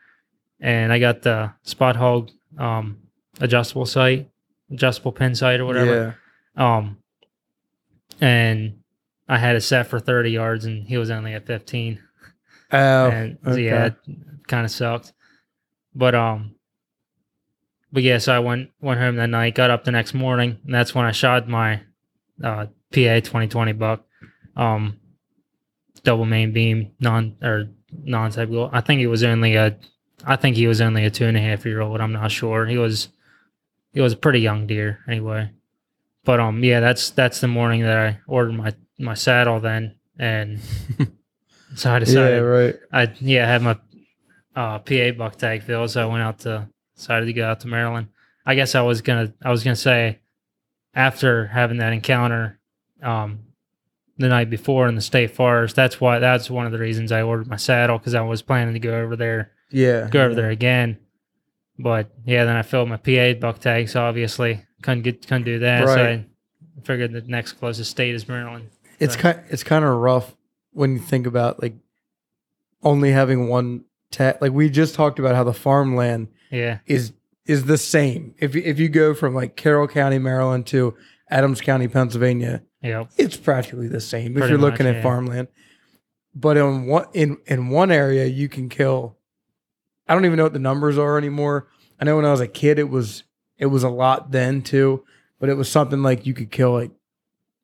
[0.60, 2.98] and I got the Spot Hogg um,
[3.40, 4.28] adjustable sight,
[4.70, 6.16] adjustable pin sight or whatever.
[6.56, 6.76] yeah.
[6.76, 6.98] Um,
[8.20, 8.80] and
[9.28, 12.00] I had a set for 30 yards and he was only at 15.
[12.72, 12.76] Oh,
[13.10, 13.64] and okay.
[13.64, 13.94] yeah, it
[14.46, 15.12] kind of sucked.
[15.94, 16.54] But, um,
[17.92, 20.74] but yeah, so I went, went home that night, got up the next morning, and
[20.74, 21.80] that's when I shot my,
[22.42, 24.04] uh, PA 2020 buck,
[24.56, 24.98] um,
[26.04, 28.70] double main beam, non, or non type goal.
[28.72, 29.78] I think he was only a,
[30.24, 32.00] I think he was only a two and a half year old.
[32.00, 32.66] I'm not sure.
[32.66, 33.08] He was,
[33.92, 35.50] he was a pretty young deer anyway.
[36.28, 40.60] But um, yeah, that's that's the morning that I ordered my my saddle then, and
[41.74, 42.76] so I yeah, decided right.
[42.92, 43.78] I yeah I had my
[44.54, 47.68] uh, PA buck tag filled, so I went out to decided to go out to
[47.68, 48.08] Maryland.
[48.44, 50.18] I guess I was gonna I was gonna say
[50.92, 52.60] after having that encounter
[53.02, 53.44] um,
[54.18, 57.22] the night before in the state forest, that's why that's one of the reasons I
[57.22, 60.50] ordered my saddle because I was planning to go over there Yeah, go over there
[60.50, 60.98] again.
[61.78, 63.96] But yeah, then I filled my PA buck tags.
[63.96, 65.86] Obviously, couldn't get couldn't do that.
[65.86, 66.24] So Right.
[66.78, 68.68] I figured the next closest state is Maryland.
[68.98, 70.34] It's So- kind it's kind of rough
[70.72, 71.74] when you think about like
[72.82, 74.36] only having one tag.
[74.40, 77.12] Like we just talked about how the farmland Yeah, is
[77.46, 78.34] is the same.
[78.38, 80.94] If you- if you go from like Carroll County, Maryland to
[81.30, 85.02] Adams County, Pennsylvania, yeah, it's practically the same if you're looking much, at yeah.
[85.02, 85.48] farmland.
[86.34, 89.16] But in one in in one area you can kill
[90.08, 91.68] I don't even know what the numbers are anymore.
[92.00, 93.24] I know when I was a kid it was
[93.58, 95.04] it was a lot then too,
[95.38, 96.90] but it was something like you could kill like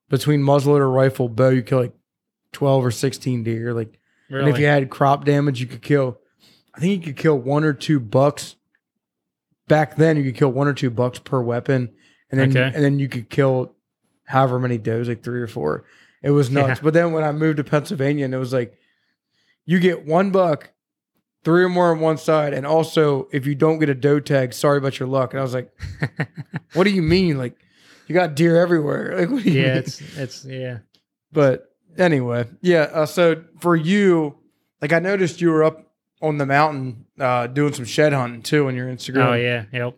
[0.09, 1.95] between muzzleloader rifle bow you kill like
[2.53, 3.99] 12 or 16 deer like
[4.31, 4.45] really.
[4.45, 6.19] and if you had crop damage you could kill
[6.75, 8.55] I think you could kill one or two bucks
[9.67, 11.91] back then you could kill one or two bucks per weapon
[12.31, 12.73] and then Okay.
[12.75, 13.75] and then you could kill
[14.25, 15.85] however many does like three or four
[16.23, 16.83] it was nuts Yeah.
[16.85, 18.79] but then when i moved to pennsylvania and it was like
[19.65, 20.71] you get one buck
[21.45, 24.53] three or more on one side and also if you don't get a doe tag
[24.53, 25.71] sorry about your luck and i was like
[26.73, 27.55] what do you mean like
[28.07, 29.77] you got deer everywhere like what do you yeah, mean?
[29.79, 30.79] it's it's yeah,
[31.33, 32.83] But anyway, yeah.
[32.93, 34.37] Uh, so for you,
[34.83, 38.69] like I noticed you were up on the mountain uh, doing some shed hunting too
[38.69, 39.27] on your Instagram.
[39.27, 39.97] oh yeah, yep,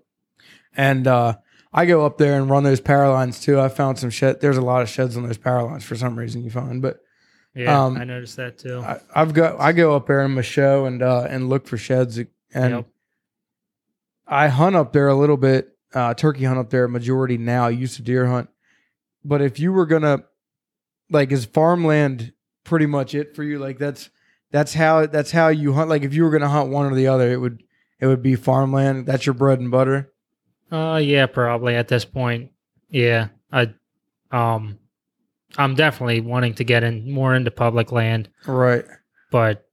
[0.76, 1.34] And uh,
[1.72, 3.60] I go up there and run those power lines too.
[3.60, 4.40] I found some shed.
[4.40, 7.00] There's a lot of sheds on those power lines for some reason you find, but
[7.56, 8.80] Yeah, Um, I noticed that too.
[8.80, 11.76] I, I've got I go up there in my show and uh, and look for
[11.78, 12.86] sheds and Yep.
[14.26, 15.70] I hunt up there a little bit.
[15.94, 17.64] Uh, turkey hunt up there majority now.
[17.66, 18.48] I used to deer hunt,
[19.24, 20.24] but if you were gonna
[21.10, 22.32] like, is farmland
[22.64, 23.58] pretty much it for you?
[23.58, 24.10] Like that's
[24.50, 25.88] that's how that's how you hunt.
[25.88, 27.62] Like if you were gonna hunt one or the other, it would
[28.00, 29.06] it would be farmland.
[29.06, 30.12] That's your bread and butter.
[30.70, 32.50] Uh, yeah, probably at this point.
[32.90, 33.72] Yeah, I,
[34.32, 34.78] um,
[35.58, 38.84] I'm definitely wanting to get in more into public land, Right.
[39.30, 39.66] but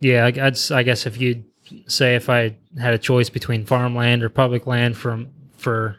[0.00, 1.44] yeah, I, I'd, I guess if you
[1.86, 5.96] say if I had a choice between farmland or public land from for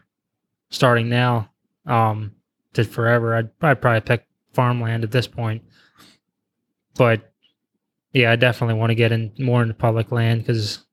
[0.69, 1.49] starting now,
[1.85, 2.33] um,
[2.73, 5.63] to forever, I'd, I'd probably pick farmland at this point.
[6.95, 7.31] But
[8.13, 10.83] yeah, I definitely want to get in more into public land because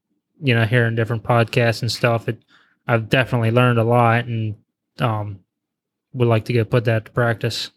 [0.40, 2.42] you know, hearing different podcasts and stuff, it
[2.86, 4.56] I've definitely learned a lot and
[4.98, 5.40] um
[6.14, 7.70] would like to go put that to practice.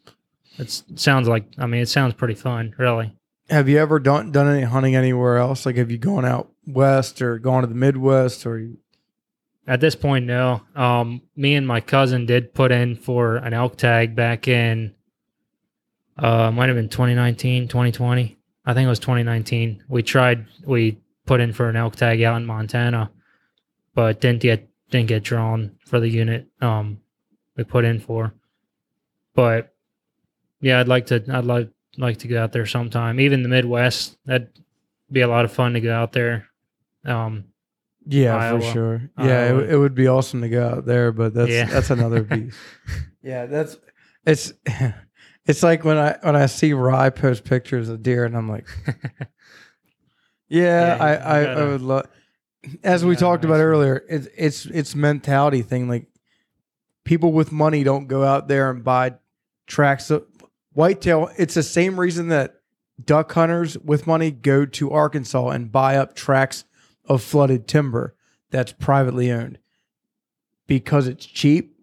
[0.57, 3.13] It sounds like I mean it sounds pretty fun, really.
[3.49, 5.65] Have you ever done done any hunting anywhere else?
[5.65, 8.77] Like have you gone out west or gone to the Midwest or you,
[9.67, 10.61] At this point, no.
[10.75, 14.95] Um me and my cousin did put in for an elk tag back in
[16.17, 18.37] uh might have been 2019, 2020.
[18.65, 19.83] I think it was 2019.
[19.87, 23.11] We tried we put in for an elk tag out in Montana,
[23.93, 26.99] but didn't get didn't get drawn for the unit um
[27.57, 28.33] we put in for.
[29.33, 29.73] But
[30.61, 33.19] yeah, I'd like to I'd like like to go out there sometime.
[33.19, 34.49] Even the Midwest, that'd
[35.11, 36.47] be a lot of fun to go out there.
[37.05, 37.45] Um
[38.05, 38.61] Yeah, Iowa.
[38.61, 39.09] for sure.
[39.17, 41.65] Yeah, it, it would be awesome to go out there, but that's Yeah.
[41.65, 42.57] that's another beast.
[43.23, 43.77] yeah, that's
[44.25, 44.53] it's
[45.45, 48.67] it's like when I when I see Rye post pictures of deer and I'm like,
[50.49, 52.07] yeah, Yeah, I you I, I gotta- would love.
[52.83, 55.87] As we talked about earlier, it's it's it's mentality thing.
[55.87, 56.07] Like
[57.07, 59.13] people with money don't go out there and buy
[59.65, 60.25] tracks of
[60.73, 61.31] whitetail.
[61.37, 62.61] It's the same reason that
[63.03, 66.65] duck hunters with money go to Arkansas and buy up tracks
[67.05, 68.13] of flooded timber
[68.51, 69.57] that's privately owned
[70.67, 71.77] because it's cheap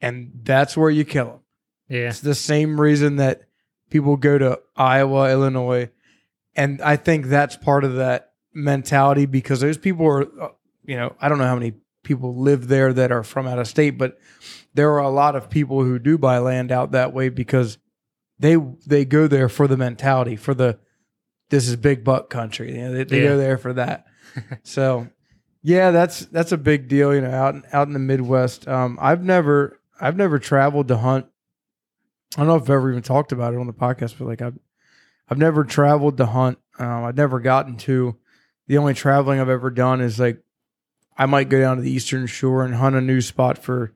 [0.00, 1.40] and that's where you kill them.
[1.88, 2.08] yeah.
[2.08, 3.42] It's the same reason that
[3.90, 5.90] people go to Iowa, Illinois,
[6.54, 10.48] and I think that's part of that mentality because those people are, uh,
[10.84, 11.72] you know, I don't know how many
[12.04, 14.18] people live there that are from out of state, but
[14.74, 17.78] there are a lot of people who do buy land out that way because
[18.38, 20.78] they they go there for the mentality for the
[21.50, 22.74] this is big buck country.
[22.76, 23.28] You know, they, they Yeah.
[23.30, 24.06] go there for that.
[24.62, 25.08] so
[25.62, 27.14] yeah, that's that's a big deal.
[27.14, 28.66] You know, out in, out in the Midwest.
[28.68, 31.26] Um, I've never I've never traveled to hunt.
[32.36, 34.42] I don't know if I've ever even talked about it on the podcast, but like
[34.42, 34.58] I've
[35.28, 36.58] I've never traveled to hunt.
[36.78, 38.16] Um, I've never gotten to.
[38.66, 40.42] The only traveling I've ever done is like
[41.16, 43.92] I might go down to the Eastern Shore and hunt a new spot for.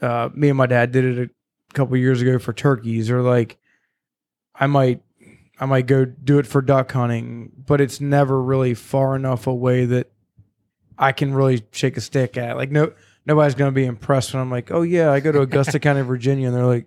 [0.00, 1.30] Uh, me and my dad did it
[1.70, 3.58] a couple years ago for turkeys, or like
[4.54, 5.02] I might
[5.58, 9.84] I might go do it for duck hunting, but it's never really far enough away
[9.86, 10.10] that
[10.98, 12.56] I can really shake a stick at.
[12.56, 12.92] Like no
[13.24, 16.48] nobody's gonna be impressed when I'm like, oh yeah, I go to Augusta County, Virginia,
[16.48, 16.86] and they're like,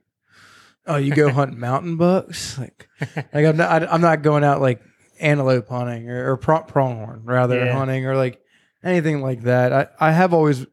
[0.85, 2.59] oh, you go hunt mountain bucks?
[2.59, 4.81] Like, like I'm not I'm not going out like
[5.19, 7.73] antelope hunting or, or pro- pronghorn rather Yeah.
[7.73, 8.41] hunting or like
[8.87, 9.73] anything like that.
[9.73, 10.65] I I have always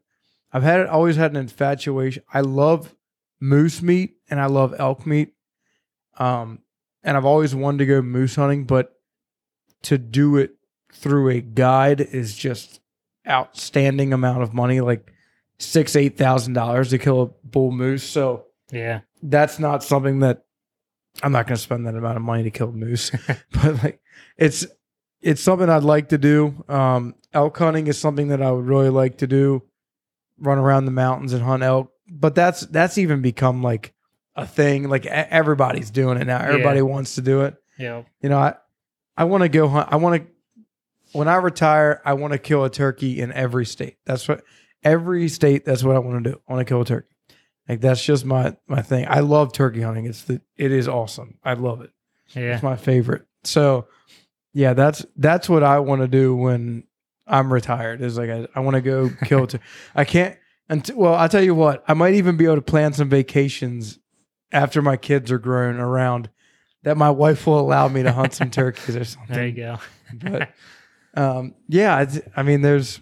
[0.51, 2.23] I've had always had an infatuation.
[2.33, 2.95] I love
[3.39, 5.33] moose meat and I love elk meat.
[6.17, 6.59] Um,
[7.03, 8.93] and I've always wanted to go moose hunting, but
[9.83, 10.55] to do it
[10.91, 12.79] through a guide is just
[13.27, 15.11] outstanding amount of money, like
[15.59, 18.03] six, eight thousand dollars to kill a bull moose.
[18.03, 19.01] So yeah.
[19.21, 20.45] that's not something that
[21.21, 23.11] I'm not going to spend that amount of money to kill moose.
[23.51, 24.01] but like,
[24.37, 24.65] it's
[25.25, 26.63] it's something I'd like to do.
[26.69, 29.63] Um, elk hunting is something that I would really like to do.
[30.37, 33.93] Run around the mountains and hunt elk, but that's that's even become like
[34.35, 34.87] a thing.
[34.89, 36.39] Like everybody's doing it now.
[36.41, 38.03] Everybody wants to do it Yeah.
[38.21, 38.55] you know, I
[39.17, 39.89] I want to go hunt.
[39.91, 40.27] I want to
[41.17, 43.97] when I retire, I want to kill a turkey in every state.
[44.05, 44.43] That's what
[44.83, 45.63] every state.
[45.65, 46.41] That's what I want to do.
[46.47, 47.15] I want to kill a turkey.
[47.69, 49.05] Like that's just my my thing.
[49.09, 50.05] I love turkey hunting.
[50.05, 51.39] It's the it is awesome.
[51.43, 51.91] I love it.
[52.33, 52.53] Yeah.
[52.55, 53.23] It's my favorite.
[53.45, 53.87] So
[54.55, 56.85] yeah, that's that's what I want to do when
[57.27, 58.01] I'm retired.
[58.01, 59.47] Is like I, I want to go kill
[59.93, 60.37] I can't.
[60.69, 61.83] Until, well, I'll tell you what.
[61.87, 63.99] I might even be able to plan some vacations
[64.53, 66.29] after my kids are grown around
[66.83, 69.35] that my wife will allow me to hunt some turkeys or something.
[69.35, 69.77] There you go.
[70.13, 70.53] But
[71.15, 73.01] um, yeah, it's, I mean, there's,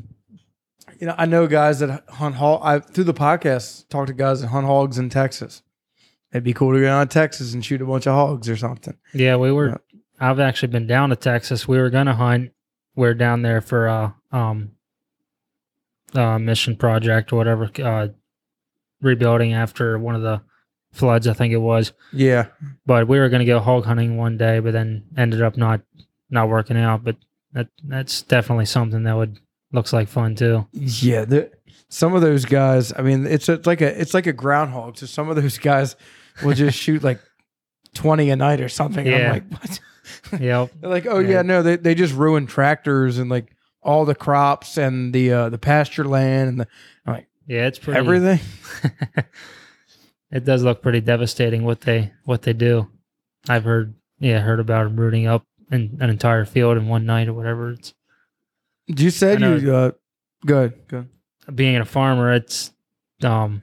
[0.99, 2.61] you know, I know guys that hunt hog.
[2.63, 5.61] I through the podcast talk to guys that hunt hogs in Texas.
[6.31, 8.57] It'd be cool to go down to Texas and shoot a bunch of hogs or
[8.57, 8.97] something.
[9.13, 9.69] Yeah, we were.
[9.69, 9.77] Yeah.
[10.19, 11.67] I've actually been down to Texas.
[11.67, 12.51] We were gonna hunt.
[12.95, 14.71] We're down there for uh um
[16.15, 18.07] uh, mission project or whatever, uh,
[19.01, 20.41] rebuilding after one of the
[20.91, 21.93] floods, I think it was.
[22.11, 22.47] Yeah.
[22.85, 25.81] But we were going to go hog hunting one day, but then ended up not
[26.29, 27.03] not working out.
[27.03, 27.17] But
[27.53, 29.39] that that's definitely something that would
[29.71, 30.67] looks like fun too.
[30.71, 31.51] Yeah, the,
[31.89, 32.93] some of those guys.
[32.97, 34.97] I mean, it's, it's like a it's like a groundhog.
[34.97, 35.95] So some of those guys
[36.43, 37.19] will just shoot like
[37.93, 39.05] twenty a night or something.
[39.05, 39.27] Yeah.
[39.27, 39.79] I'm like, what?
[40.39, 40.71] Yep.
[40.81, 41.41] They're like, oh yeah, Yeah.
[41.43, 45.57] no, they they just ruined tractors and like all the crops and the uh, the
[45.57, 46.67] pasture land and the
[47.05, 47.99] like, Yeah, it's pretty.
[47.99, 48.39] everything.
[50.31, 52.89] it does look pretty devastating what they what they do.
[53.49, 57.27] I've heard yeah heard about them rooting up an, an entire field in one night
[57.27, 57.71] or whatever.
[57.71, 57.93] It's
[58.87, 59.91] You said you uh,
[60.45, 61.09] good, good.
[61.53, 62.33] being a farmer.
[62.33, 62.71] It's
[63.23, 63.61] um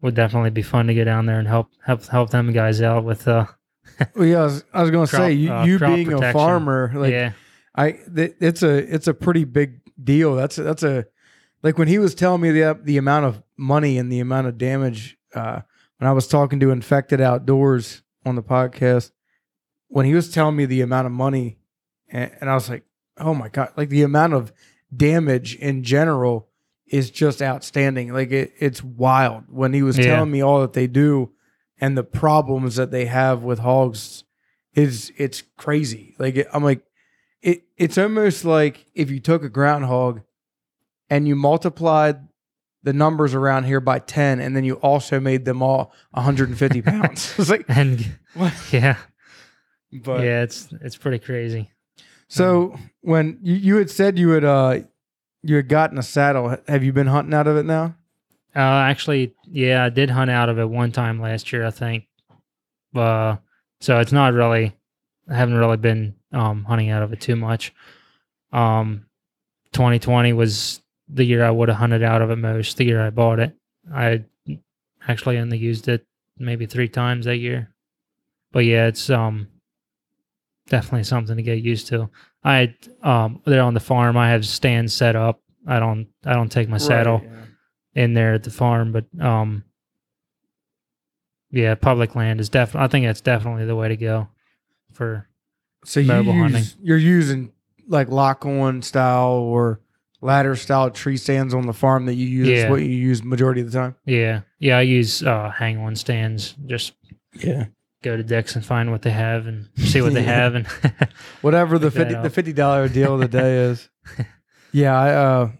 [0.00, 3.04] would definitely be fun to get down there and help help help them guys out
[3.04, 3.46] with uh
[4.14, 6.90] Well, yeah, I was, I was going to say you, uh, you being a farmer,
[6.94, 7.32] like yeah
[7.74, 10.34] I, th- it's a it's a pretty big deal.
[10.34, 11.06] That's a, that's a
[11.62, 14.58] like when he was telling me the the amount of money and the amount of
[14.58, 15.60] damage uh,
[15.98, 19.10] when I was talking to Infected Outdoors on the podcast.
[19.88, 21.58] When he was telling me the amount of money,
[22.10, 22.84] and, and I was like,
[23.18, 24.52] oh my god, like the amount of
[24.94, 26.48] damage in general
[26.86, 28.12] is just outstanding.
[28.12, 29.44] Like it, it's wild.
[29.48, 30.06] When he was Yeah.
[30.06, 31.30] telling me all that they do
[31.82, 34.22] and the problems that they have with hogs,
[34.72, 36.14] is it's crazy.
[36.18, 36.82] Like I'm like
[37.42, 40.22] it it's almost like if you took a groundhog
[41.10, 42.20] and you multiplied
[42.84, 47.34] the numbers around here by 10 and then you also made them all 150 pounds.
[47.38, 48.54] It's like and what?
[48.72, 48.96] yeah.
[49.92, 51.70] But yeah it's it's pretty crazy.
[52.28, 54.78] so when you, you had said you had uh
[55.42, 56.56] you had gotten a saddle.
[56.68, 57.96] Have you been hunting out of it now
[58.54, 62.06] Uh, actually, yeah, I did hunt out of it one time last year, I think.
[62.94, 63.36] Uh,
[63.80, 64.76] so it's not really,
[65.28, 67.72] I haven't really been um, hunting out of it too much.
[68.52, 69.06] Um,
[69.72, 72.76] 2020 was the year I would have hunted out of it most.
[72.76, 73.56] The year I bought it,
[73.92, 74.24] I
[75.08, 76.06] actually only used it
[76.38, 77.70] maybe three times that year.
[78.52, 79.48] But yeah, it's um
[80.68, 82.10] definitely something to get used to.
[82.44, 85.40] I um there on the farm, I have stands set up.
[85.66, 87.41] I don't I don't take my saddle yeah.
[87.94, 89.64] In there at the farm, but um,
[91.50, 92.84] yeah, public land is definitely.
[92.84, 94.28] I think that's definitely the way to go.
[94.92, 95.28] For
[95.84, 96.64] so you Mobile use, hunting.
[96.82, 97.52] you're using
[97.88, 99.80] like lock on style or
[100.20, 102.70] ladder style tree stands on the farm that you use That's Yeah.
[102.70, 106.54] what you use majority of the time yeah, yeah, I use uh, hang on stands.
[106.66, 106.92] Just
[107.34, 107.66] yeah
[108.02, 110.66] go to Dick's and find what they have and see what they have, and
[111.40, 113.88] whatever the Pick that fifty the fifty dollar deal of the day is.
[114.74, 115.50] Yeah, I uh,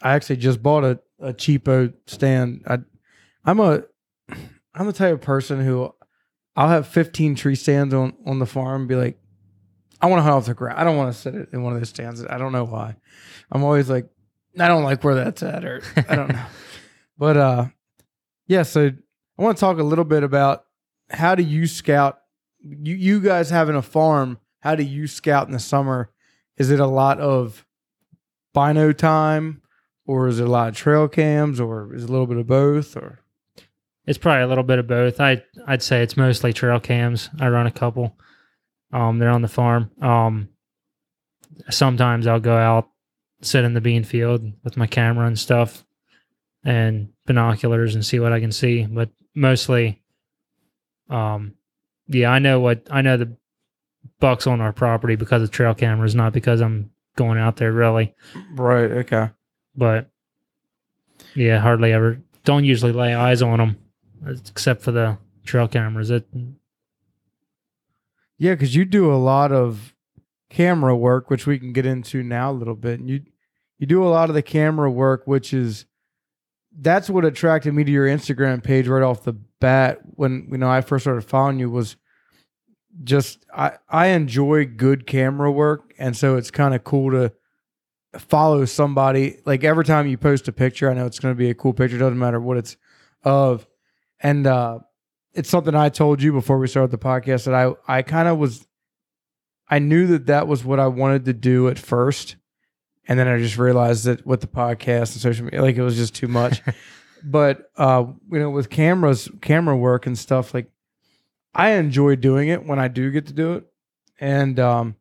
[0.00, 2.62] I actually just bought a, a cheapo stand.
[2.66, 2.78] I,
[3.44, 3.82] I'm a
[4.74, 5.92] I'm the type of person who
[6.56, 9.18] I'll have 15 tree stands on on the farm and be like,
[10.00, 10.78] I want to hunt off the ground.
[10.78, 12.24] I don't want to sit it in one of those stands.
[12.24, 12.96] I don't know why.
[13.50, 14.08] I'm always like,
[14.58, 16.44] I don't like where that's at, or I don't know.
[17.18, 17.66] But uh,
[18.46, 18.62] yeah.
[18.62, 20.64] So I want to talk a little bit about
[21.10, 22.18] how do you scout?
[22.62, 24.38] You you guys having a farm?
[24.60, 26.10] How do you scout in the summer?
[26.56, 27.66] Is it a lot of
[28.54, 29.60] bino time,
[30.06, 32.46] or is it a lot of trail cams, or is it a little bit of
[32.46, 32.96] both?
[32.96, 33.20] Or
[34.06, 35.20] it's probably a little bit of both.
[35.20, 37.30] I I'd say it's mostly trail cams.
[37.38, 38.16] I run a couple.
[38.92, 39.90] Um, they're on the farm.
[40.02, 40.48] Um,
[41.68, 42.88] sometimes I'll go out,
[43.42, 45.84] sit in the bean field with my camera and stuff,
[46.64, 48.84] and binoculars and see what I can see.
[48.84, 50.02] But mostly,
[51.08, 51.54] um,
[52.08, 53.36] yeah, I know what I know the
[54.18, 58.14] bucks on our property because of trail cameras, not because I'm going out there really.
[58.54, 58.90] right?
[58.90, 59.30] Okay.
[59.76, 60.10] But
[61.34, 62.20] yeah, hardly ever.
[62.44, 63.76] Don't usually lay eyes on them
[64.26, 66.10] except for the trail cameras.
[66.10, 66.26] It
[68.38, 69.94] Yeah, because you do a lot of
[70.48, 73.00] camera work, which we can get into now a little bit.
[73.00, 73.22] And you
[73.78, 75.86] you do a lot of the camera work, which is
[76.78, 80.70] that's what attracted me to your Instagram page right off the bat when you know
[80.70, 81.96] I first started following you was
[83.04, 87.32] just I I enjoy good camera work, and so it's kind of cool to
[88.18, 89.38] follow somebody.
[89.44, 91.72] Like every time you post a picture i know it's going to be a cool
[91.72, 92.76] picture doesn't matter what it's
[93.24, 93.66] of.
[94.20, 94.80] And uh
[95.32, 98.36] it's something i told you before we started the podcast that i i kind of
[98.36, 98.66] was
[99.68, 102.36] i knew that that was what i wanted to do at first.
[103.06, 105.96] And then i just realized that with the podcast and social media like it was
[105.96, 106.62] just too much.
[107.22, 110.70] But uh you know with cameras camera work and stuff like
[111.54, 113.66] i enjoy doing it when i do get to do it.
[114.18, 114.96] And um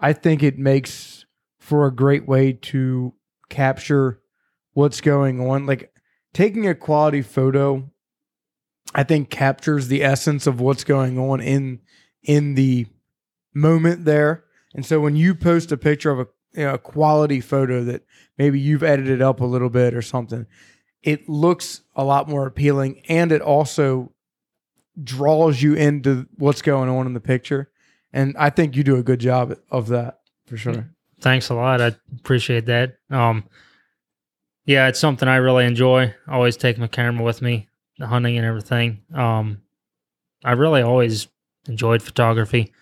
[0.00, 1.26] i think it makes
[1.64, 3.14] for a great way to
[3.48, 4.20] capture
[4.74, 5.90] what's going on like
[6.34, 7.88] taking a quality photo
[8.94, 11.80] i think captures the essence of what's going on in
[12.22, 12.86] in the
[13.54, 14.44] moment there
[14.74, 18.04] and so when you post a picture of a you know, a quality photo that
[18.38, 20.46] maybe you've edited up a little bit or something,
[21.02, 24.12] it looks a lot more appealing and it also
[25.02, 27.70] draws you into what's going on in the picture.
[28.12, 30.93] And I think you do a good job of that for sure.
[31.24, 31.80] Thanks a lot.
[31.80, 32.98] I appreciate that.
[33.08, 33.44] Um,
[34.66, 36.14] yeah, it's something I really enjoy.
[36.28, 37.66] I always take my camera with me,
[37.96, 39.04] the hunting and everything.
[39.14, 39.62] Um,
[40.44, 41.28] I really always
[41.66, 42.74] enjoyed photography.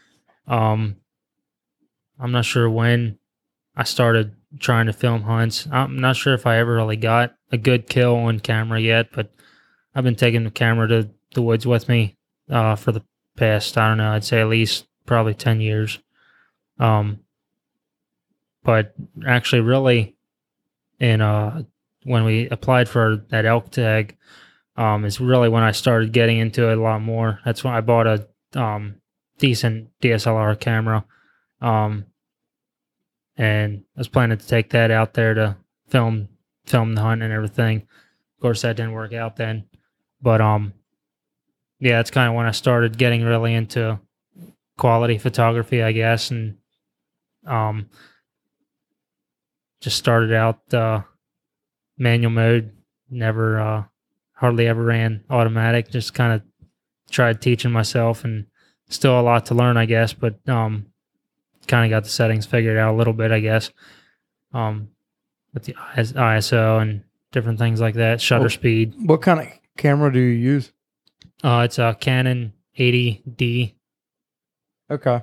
[0.49, 0.97] Um,
[2.18, 3.16] I'm not sure when
[3.76, 5.68] I started trying to film hunts.
[5.70, 9.32] I'm not sure if I ever really got a good kill on camera yet, but
[9.95, 12.16] I've been taking the camera to the woods with me
[12.51, 13.05] uh, for the
[13.36, 16.01] past, I don't know, I'd say at least probably 10 years.
[16.80, 17.20] Um,
[18.64, 18.94] but
[19.26, 20.16] actually, really,
[20.98, 21.62] in uh,
[22.04, 24.16] when we applied for that elk tag,
[24.76, 27.40] um, is really when I started getting into it a lot more.
[27.44, 28.96] That's when I bought a um,
[29.38, 31.04] decent DSLR camera.
[31.60, 32.06] Um,
[33.36, 35.56] and I was planning to take that out there to
[35.88, 36.28] film
[36.66, 37.78] film the hunt and everything.
[38.36, 39.64] Of course, that didn't work out then,
[40.20, 40.74] but um,
[41.78, 43.98] yeah, that's kind of when I started getting really into
[44.78, 46.56] quality photography, I guess, and
[47.46, 47.88] um,
[49.83, 51.03] just started out uh,
[51.99, 52.70] manual mode.
[53.11, 53.85] Never, uh,
[54.33, 55.91] hardly ever ran automatic.
[55.91, 56.43] Just kind of
[57.11, 58.47] tried teaching myself, and
[58.89, 60.14] still a lot to learn, I guess.
[60.14, 60.87] But um,
[61.66, 63.70] kind of got the settings figured out a little bit, I guess.
[64.55, 64.89] Um,
[65.53, 67.03] with the ISO and
[67.33, 68.95] different things like that, shutter Well- speed.
[69.05, 70.72] What kind of camera do you use?
[71.45, 73.74] Uh, it's a Canon 80D.
[74.91, 75.22] Okay.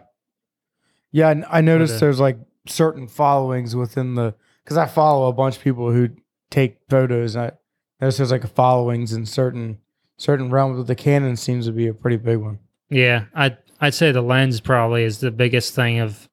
[1.12, 2.00] Yeah, and I noticed Okay.
[2.02, 2.38] there's like
[2.68, 4.36] certain followings within the
[4.70, 6.10] because I follow a bunch of people who
[6.52, 7.34] take photos.
[7.36, 7.52] And I
[8.00, 9.80] notice there's like followings in certain
[10.18, 12.60] certain realms, but the Canon seems to be a pretty big one.
[12.90, 16.30] Yeah, I I'd say the lens probably is the biggest thing of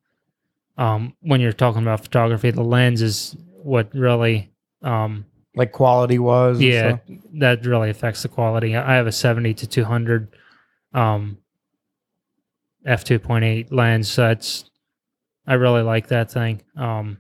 [0.77, 2.51] um when you're talking about photography.
[2.51, 5.25] The lens is what really um
[5.55, 6.61] Like quality was.
[6.61, 6.99] yeah
[7.39, 8.77] that really affects the quality.
[8.77, 10.37] I have a 70 to 200
[10.93, 11.39] um
[12.85, 14.09] f 2.8 lens.
[14.11, 14.71] So it's
[15.47, 16.61] I really like that thing.
[16.77, 17.19] Um,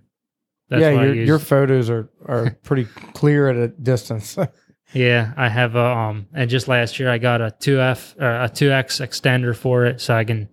[0.68, 4.36] that's yeah, your, your photos are are pretty clear at a distance.
[4.92, 8.42] Yeah, I have a um, and just last year I got a two F or
[8.44, 10.48] a two X extender for it, so I can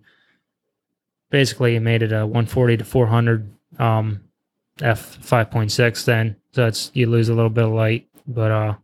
[1.30, 4.20] basically made it a 140 to 400 um
[4.82, 6.04] f 5.6.
[6.04, 8.74] Then so it's you lose a little bit of light, but uh,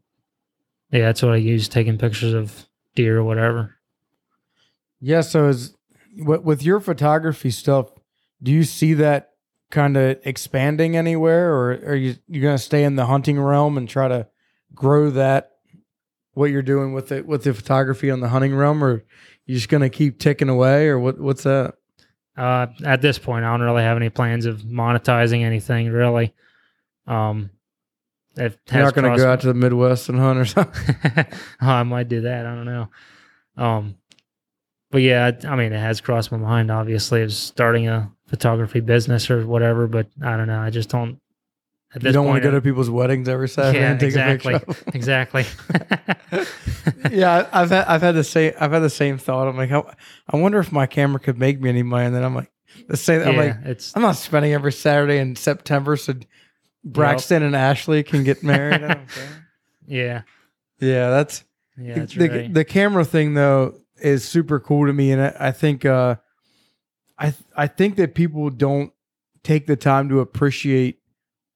[0.93, 3.77] yeah, that's what I use taking pictures of deer or whatever.
[5.01, 5.77] yeah, so is
[6.17, 7.91] with with your photography stuff,
[8.43, 9.30] do you see that
[9.71, 13.89] kind of expanding anywhere, or are you you gonna stay in the hunting realm and
[13.89, 14.27] try to
[14.75, 15.53] grow that
[16.35, 19.05] what you're doing with it with the photography on the hunting realm, or
[19.47, 21.75] you're just gonna keep ticking away, or what what's that?
[22.37, 26.35] Uh, at this point, I don't really have any plans of monetizing anything really.
[27.07, 27.51] Um,
[28.37, 30.97] it You're not gonna go out to the Midwest and hunt or something.
[31.63, 32.47] oh, I might do that.
[32.47, 32.89] I don't know.
[33.57, 33.97] Um,
[34.91, 36.71] but yeah, I I mean, it has crossed my mind.
[36.71, 39.87] Obviously, of starting a photography business or whatever.
[39.87, 40.61] But I don't know.
[40.61, 41.21] I just don't.
[41.93, 44.55] At You don't want to go to people's weddings every Saturday Yeah, and take exactly.
[44.55, 44.91] a picture.
[44.95, 45.45] exactly.
[47.11, 49.49] yeah, I- I've had I've had the same I've had the same thought.
[49.49, 49.83] I'm like, I,
[50.29, 52.07] I wonder if my camera could make me any money.
[52.07, 52.51] And then I'm like,
[52.89, 53.23] the same.
[53.23, 56.15] I'm yeah, like, it's I'm not spending every Saturday in September so
[56.85, 58.83] Braxton and Ashley can get married.
[58.85, 59.01] I
[59.87, 60.23] yeah,
[60.79, 61.45] Yeah, that's
[61.77, 62.55] yeah, that's the right.
[62.55, 66.17] the camera thing though is super cool to me, and I, I think uh,
[67.21, 68.93] I I think that people don't
[69.45, 71.01] take the time to appreciate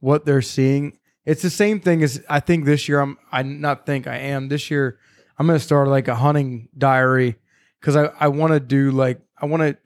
[0.00, 0.98] what they're seeing.
[1.24, 3.00] It's the same thing as I think this year.
[3.00, 4.98] I'm I not think I am this year.
[5.38, 7.36] I'm gonna start like a hunting diary
[7.80, 9.76] because I I want to do like I want to.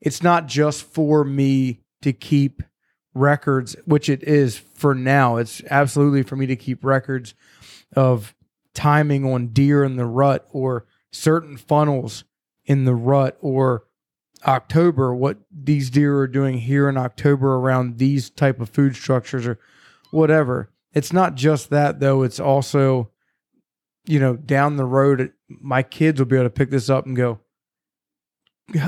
[0.00, 2.62] It's not just for me to keep
[3.14, 5.36] records, which it is for now.
[5.36, 7.34] It's absolutely for me to keep records
[7.96, 8.34] of
[8.74, 12.24] timing on deer in the rut or certain funnels
[12.64, 13.84] in the rut or
[14.46, 19.46] October, what these deer are doing here in October around these type of food structures
[19.46, 19.58] or
[20.10, 20.70] whatever.
[20.92, 22.22] It's not just that though.
[22.22, 23.10] It's also,
[24.06, 27.14] you know, down the road, my kids will be able to pick this up and
[27.16, 27.40] go,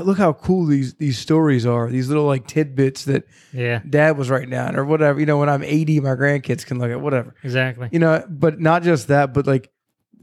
[0.04, 1.90] look how cool these these stories are.
[1.90, 5.18] These little like tidbits that yeah, dad was writing down or whatever.
[5.18, 7.88] You know, when I'm 80, my grandkids can look at whatever exactly.
[7.92, 9.70] you know but not just that but like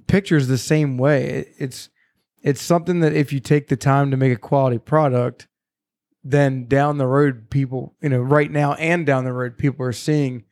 [0.08, 1.90] pictures the same way It- it's
[2.42, 5.48] it's something that if you take the time to make a quality product
[6.24, 9.94] then down the road people you know right now and down the road people are
[9.94, 10.44] seeing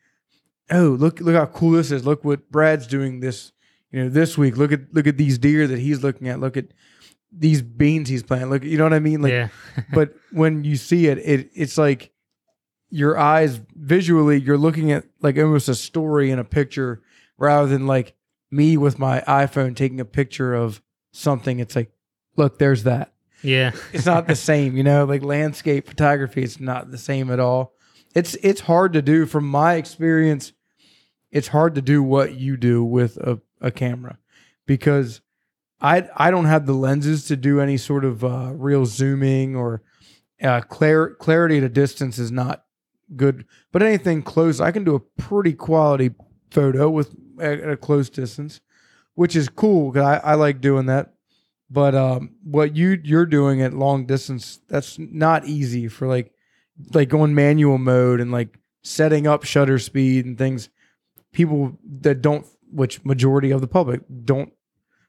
[0.70, 2.06] oh look look how cool this is.
[2.06, 3.52] Look what brad's doing this
[3.90, 4.56] you know this week.
[4.56, 6.40] Look at look at these deer that he's looking at.
[6.40, 6.66] Look at
[7.32, 8.50] these beans he's planting.
[8.50, 9.22] Look you know what i mean?
[9.22, 9.48] Like yeah,
[9.92, 12.12] but when you see it, it it's like
[12.90, 17.02] your eyes visually, you're looking at like almost a story in a picture
[17.36, 18.14] rather than like
[18.50, 20.80] me with my iPhone taking a picture of
[21.18, 21.58] something.
[21.58, 21.90] It's like,
[22.36, 23.12] look, there's that.
[23.42, 23.72] Yeah.
[23.92, 27.74] It's not the same, you know, like landscape photography, it's not the same at all.
[28.14, 30.52] It's it's hard to do from my experience.
[31.30, 34.18] It's hard to do what you do with a, a camera
[34.66, 35.20] because
[35.80, 39.82] I I don't have the lenses to do any sort of uh, real zooming or
[40.42, 42.64] uh, clar- clarity at a distance is not
[43.14, 43.44] good.
[43.72, 46.12] But anything close, I can do a pretty quality
[46.50, 48.60] photo with at a close distance,
[49.18, 51.12] which is cool because I, I like doing that.
[51.68, 56.32] But um, what you you're doing at long distance, that's not easy for like
[56.94, 60.68] like going manual mode and like setting up shutter speed and things.
[61.32, 64.52] People that don't, which majority of the public don't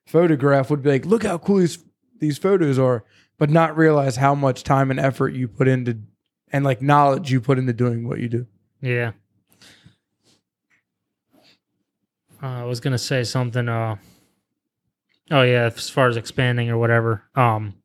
[0.07, 1.77] photograph, would be like, look how cool these
[2.17, 3.05] these photos are,
[3.37, 5.99] but not realize how much time and effort you put into
[6.51, 8.47] and like knowledge you put into doing what you do.
[8.81, 9.11] Yeah.
[12.41, 13.67] Uh, I was gonna say something.
[13.67, 13.97] Uh,
[15.31, 17.23] oh yeah, as far as expanding or whatever.
[17.35, 17.75] Um,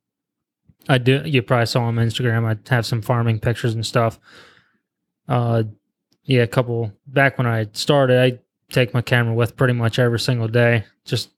[0.88, 1.22] I do.
[1.24, 2.44] You probably saw on Instagram.
[2.44, 4.18] I have some farming pictures and stuff.
[5.28, 5.64] Uh,
[6.24, 8.38] yeah, a couple back when I started, I
[8.72, 10.84] take my camera with pretty much every single day.
[11.04, 11.30] Just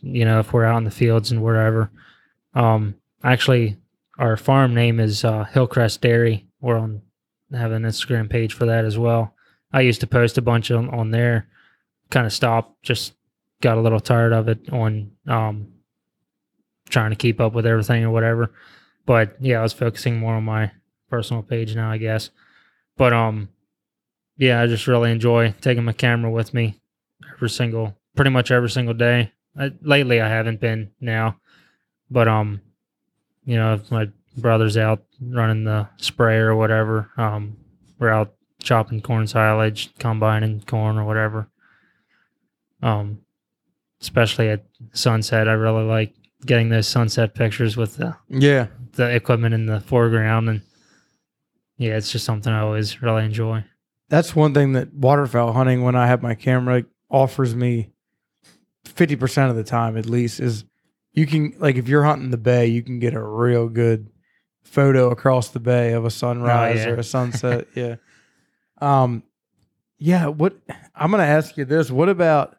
[0.00, 1.90] you know, if we're out in the fields and wherever.
[2.54, 3.76] Um, actually,
[4.18, 6.46] our farm name is uh, Hillcrest Dairy.
[6.60, 7.02] We're on
[7.52, 9.34] have an Instagram page for that as well.
[9.72, 11.48] I used to post a bunch on, on there,
[12.12, 13.14] kind of stopped, just
[13.62, 15.68] got a little tired of it on um,
[16.88, 18.52] trying to keep up with everything or whatever.
[19.06, 20.70] But yeah, I was focusing more on my
[21.10, 22.30] personal page now, I guess.
[22.96, 23.48] But um,
[24.36, 26.80] yeah, I just really enjoy taking my camera with me
[27.34, 29.32] every single, pretty much every single day.
[29.58, 31.38] I, lately, I haven't been now,
[32.10, 32.60] but um,
[33.44, 37.56] you know, if my brother's out running the sprayer or whatever, um,
[37.98, 41.48] we're out chopping corn silage, combining corn or whatever.
[42.82, 43.20] Um,
[44.00, 46.14] especially at sunset, I really like
[46.44, 48.66] getting those sunset pictures with the Yeah.
[48.96, 50.62] the equipment in the foreground, and
[51.78, 53.64] yeah, it's just something I always really enjoy.
[54.08, 57.92] That's one thing that waterfowl hunting, when I have my camera, offers me
[58.84, 60.64] 50% of the time at least is
[61.12, 64.10] you can, like, if you're hunting the bay, you can get a real good
[64.62, 66.88] photo across the bay of a sunrise yeah.
[66.88, 67.68] or a sunset.
[67.74, 67.96] yeah.
[68.80, 69.22] Um,
[69.98, 70.26] yeah.
[70.26, 70.56] What
[70.94, 72.56] I'm going to ask you this what about,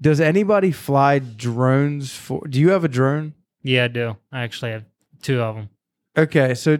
[0.00, 3.34] does anybody fly drones for, do you have a drone?
[3.62, 4.16] Yeah, I do.
[4.30, 4.84] I actually have
[5.22, 5.70] two of them.
[6.16, 6.78] Okay, so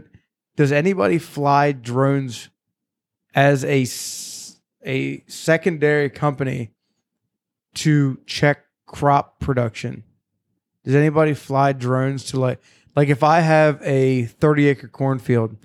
[0.56, 2.48] does anybody fly drones
[3.34, 3.86] as a
[4.88, 6.70] a secondary company
[7.74, 10.04] to check crop production?
[10.84, 12.60] Does anybody fly drones to like
[12.94, 15.56] like if I have a 30 acre cornfield,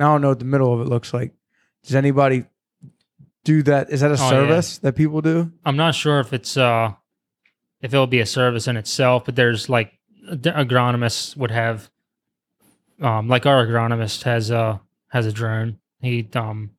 [0.00, 1.32] I don't know what the middle of it looks like.
[1.84, 2.46] Does anybody
[3.44, 3.90] do that?
[3.90, 4.28] Is that a yeah.
[4.28, 5.52] service that people do?
[5.64, 6.94] I'm not sure if it's uh
[7.82, 9.92] if it'll be a service in itself, but there's like
[10.30, 11.90] agronomists would have
[13.00, 15.78] um like our agronomist has a has a drone.
[16.00, 16.70] He um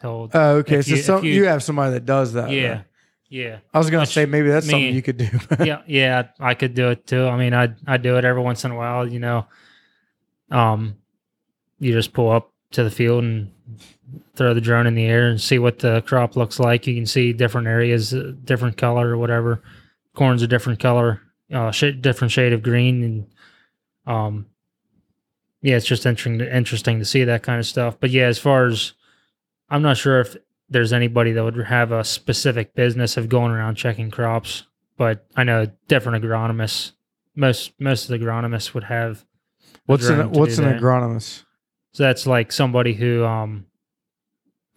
[0.00, 0.82] he'll Oh, okay.
[0.82, 2.50] So you- some, you, you- have somebody that does that.
[2.50, 2.82] yeah
[3.28, 5.28] yeah I was gonna Which say maybe that's something you could do.
[5.64, 7.26] yeah yeah I could do it too.
[7.26, 9.06] I mean I I do it every once in a while.
[9.08, 9.46] You know,
[10.50, 10.96] um,
[11.78, 13.50] you just pull up to the field and
[14.34, 16.86] throw the drone in the air and see what the crop looks like.
[16.86, 19.62] You can see different areas, uh, different color or whatever.
[20.14, 21.20] Corn's a different color,
[21.52, 23.26] uh, sh- different shade of green, and
[24.06, 24.46] um,
[25.62, 27.96] yeah, it's just interesting interesting to see that kind of stuff.
[28.00, 28.92] But yeah, as far as
[29.68, 30.36] I'm not sure if
[30.68, 34.64] there's anybody that would have a specific business of going around checking crops,
[34.96, 36.92] but I know different agronomists.
[37.34, 39.24] Most most of the agronomists would have.
[39.86, 40.80] what's an what's an that.
[40.80, 41.44] agronomist?
[41.92, 43.66] So that's like somebody who um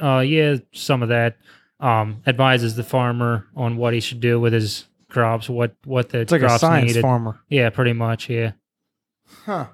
[0.00, 1.36] uh yeah, some of that.
[1.78, 6.20] Um advises the farmer on what he should do with his crops, what what the
[6.20, 7.02] It's like a science needed.
[7.02, 7.40] farmer.
[7.48, 8.52] Yeah, pretty much, yeah.
[9.44, 9.66] Huh.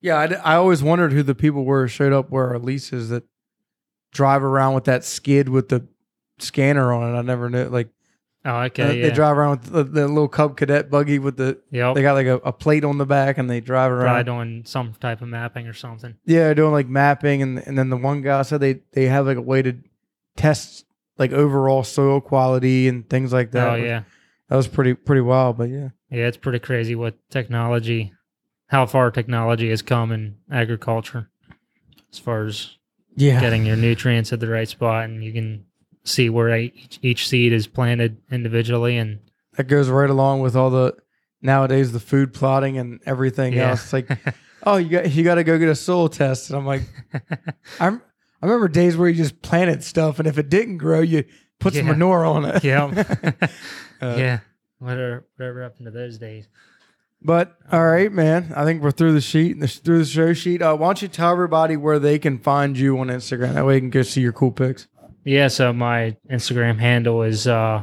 [0.00, 2.58] Yeah, I, d- I always wondered who the people were who showed up where our
[2.58, 3.24] leases that
[4.12, 5.86] drive around with that skid with the
[6.38, 7.18] scanner on it.
[7.18, 7.64] I never knew.
[7.64, 7.88] Like
[8.42, 9.08] Oh, uh, okay, yeah.
[9.08, 11.60] they drive around with the, the little Cub Cadet buggy with the.
[11.70, 11.94] yep.
[11.94, 14.04] They got like a, a plate on the back and they drive around.
[14.24, 14.46] Probably around.
[14.54, 16.16] doing some type of mapping or something.
[16.24, 19.26] Yeah, they're doing like mapping and and then the one guy said they they have
[19.26, 19.76] like a way to
[20.38, 20.86] test
[21.20, 23.68] like overall soil quality and things like that.
[23.68, 24.02] oh yeah.
[24.48, 25.56] that was pretty pretty wild.
[25.58, 28.12] But yeah, Yeah, it's pretty crazy what technology
[28.66, 31.28] how far technology has come in agriculture
[32.12, 32.76] as far as
[33.16, 35.64] yeah, getting your nutrients at the right spot and you can
[36.04, 39.18] see where each, each seed is planted individually and
[39.56, 40.96] that goes right along with all the
[41.42, 43.70] nowadays the food plotting and everything Yeah.
[43.70, 43.82] else.
[43.84, 44.08] It's like
[44.62, 46.82] oh, you got you got to go get a soil test, and I'm like,
[47.80, 48.00] I'm.
[48.42, 51.24] I remember days where you just planted stuff, and if it didn't grow, you
[51.58, 52.64] put some manure on it.
[52.64, 53.04] yeah.
[54.02, 54.40] Uh, yeah.
[54.78, 56.48] Whatever, whatever happened to those days?
[57.20, 58.50] But all right, man.
[58.56, 60.62] I think we're through the sheet, the, through the show sheet.
[60.62, 63.52] Uh, why don't you tell everybody where they can find you on Instagram?
[63.52, 64.88] That way, you can go see your cool pics.
[65.24, 67.82] Yeah, so my Instagram handle is uh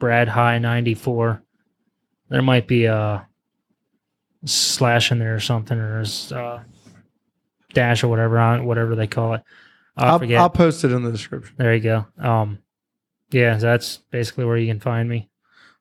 [0.00, 1.44] Brad High ninety four.
[2.28, 3.28] There might be a
[4.44, 6.62] slash in there or something, or a uh,
[7.72, 9.42] dash or whatever on whatever they call it.
[9.96, 10.36] I I'll.
[10.38, 11.54] I'll post it in the description.
[11.58, 12.06] there you go.
[12.18, 12.58] Um,
[13.30, 15.28] yeah, that's basically where you can find me.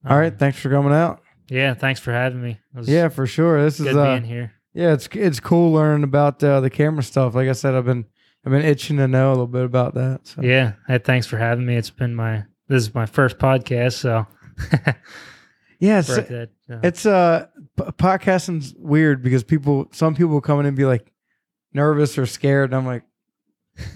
[0.07, 1.21] All right, Um, thanks for coming out.
[1.49, 2.59] yeah, thanks for having me.
[2.83, 3.61] Yeah, for sure.
[3.63, 4.53] This is uh, being here.
[4.73, 7.35] yeah, it's it's cool learning about uh, the camera stuff.
[7.35, 8.05] Like I said, I've been
[8.45, 10.21] I've been itching to know a little bit about that.
[10.27, 10.41] So.
[10.41, 11.75] Yeah, hey, thanks for having me.
[11.75, 14.25] It's been my this is my first podcast, so
[15.79, 15.99] yeah.
[15.99, 17.47] It's, break that, uh, it's uh
[17.77, 21.11] p- podcasting's weird because people some people come in and be like
[21.73, 23.03] nervous or scared, and I'm like,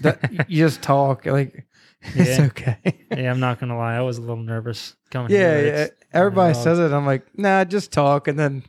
[0.00, 1.66] that, you just talk like
[2.02, 2.46] it's Yeah.
[2.46, 2.78] okay.
[3.10, 5.30] yeah, I'm not gonna lie, I was a little nervous coming.
[5.30, 5.40] here.
[5.40, 5.68] yeah, yeah.
[5.68, 6.92] It's- Everybody says it.
[6.92, 8.62] I'm like, nah, just talk, and then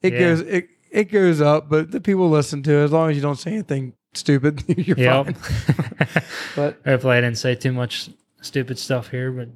[0.00, 0.18] it Yeah.
[0.20, 3.22] goes it it goes up, but the people listen to it as long as you
[3.22, 4.64] don't say anything stupid.
[4.78, 5.26] You're Yep.
[5.26, 5.36] fine.
[6.56, 8.08] But Hopefully, I didn't say too much
[8.40, 9.48] stupid stuff here, but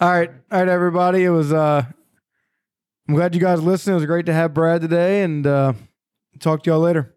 [0.00, 1.24] all right, all right, everybody.
[1.24, 1.52] It was.
[1.52, 1.84] uh
[3.08, 3.92] I'm glad you guys listened.
[3.92, 5.72] It was great to have Brad today, and uh
[6.40, 7.14] talk to y'all later.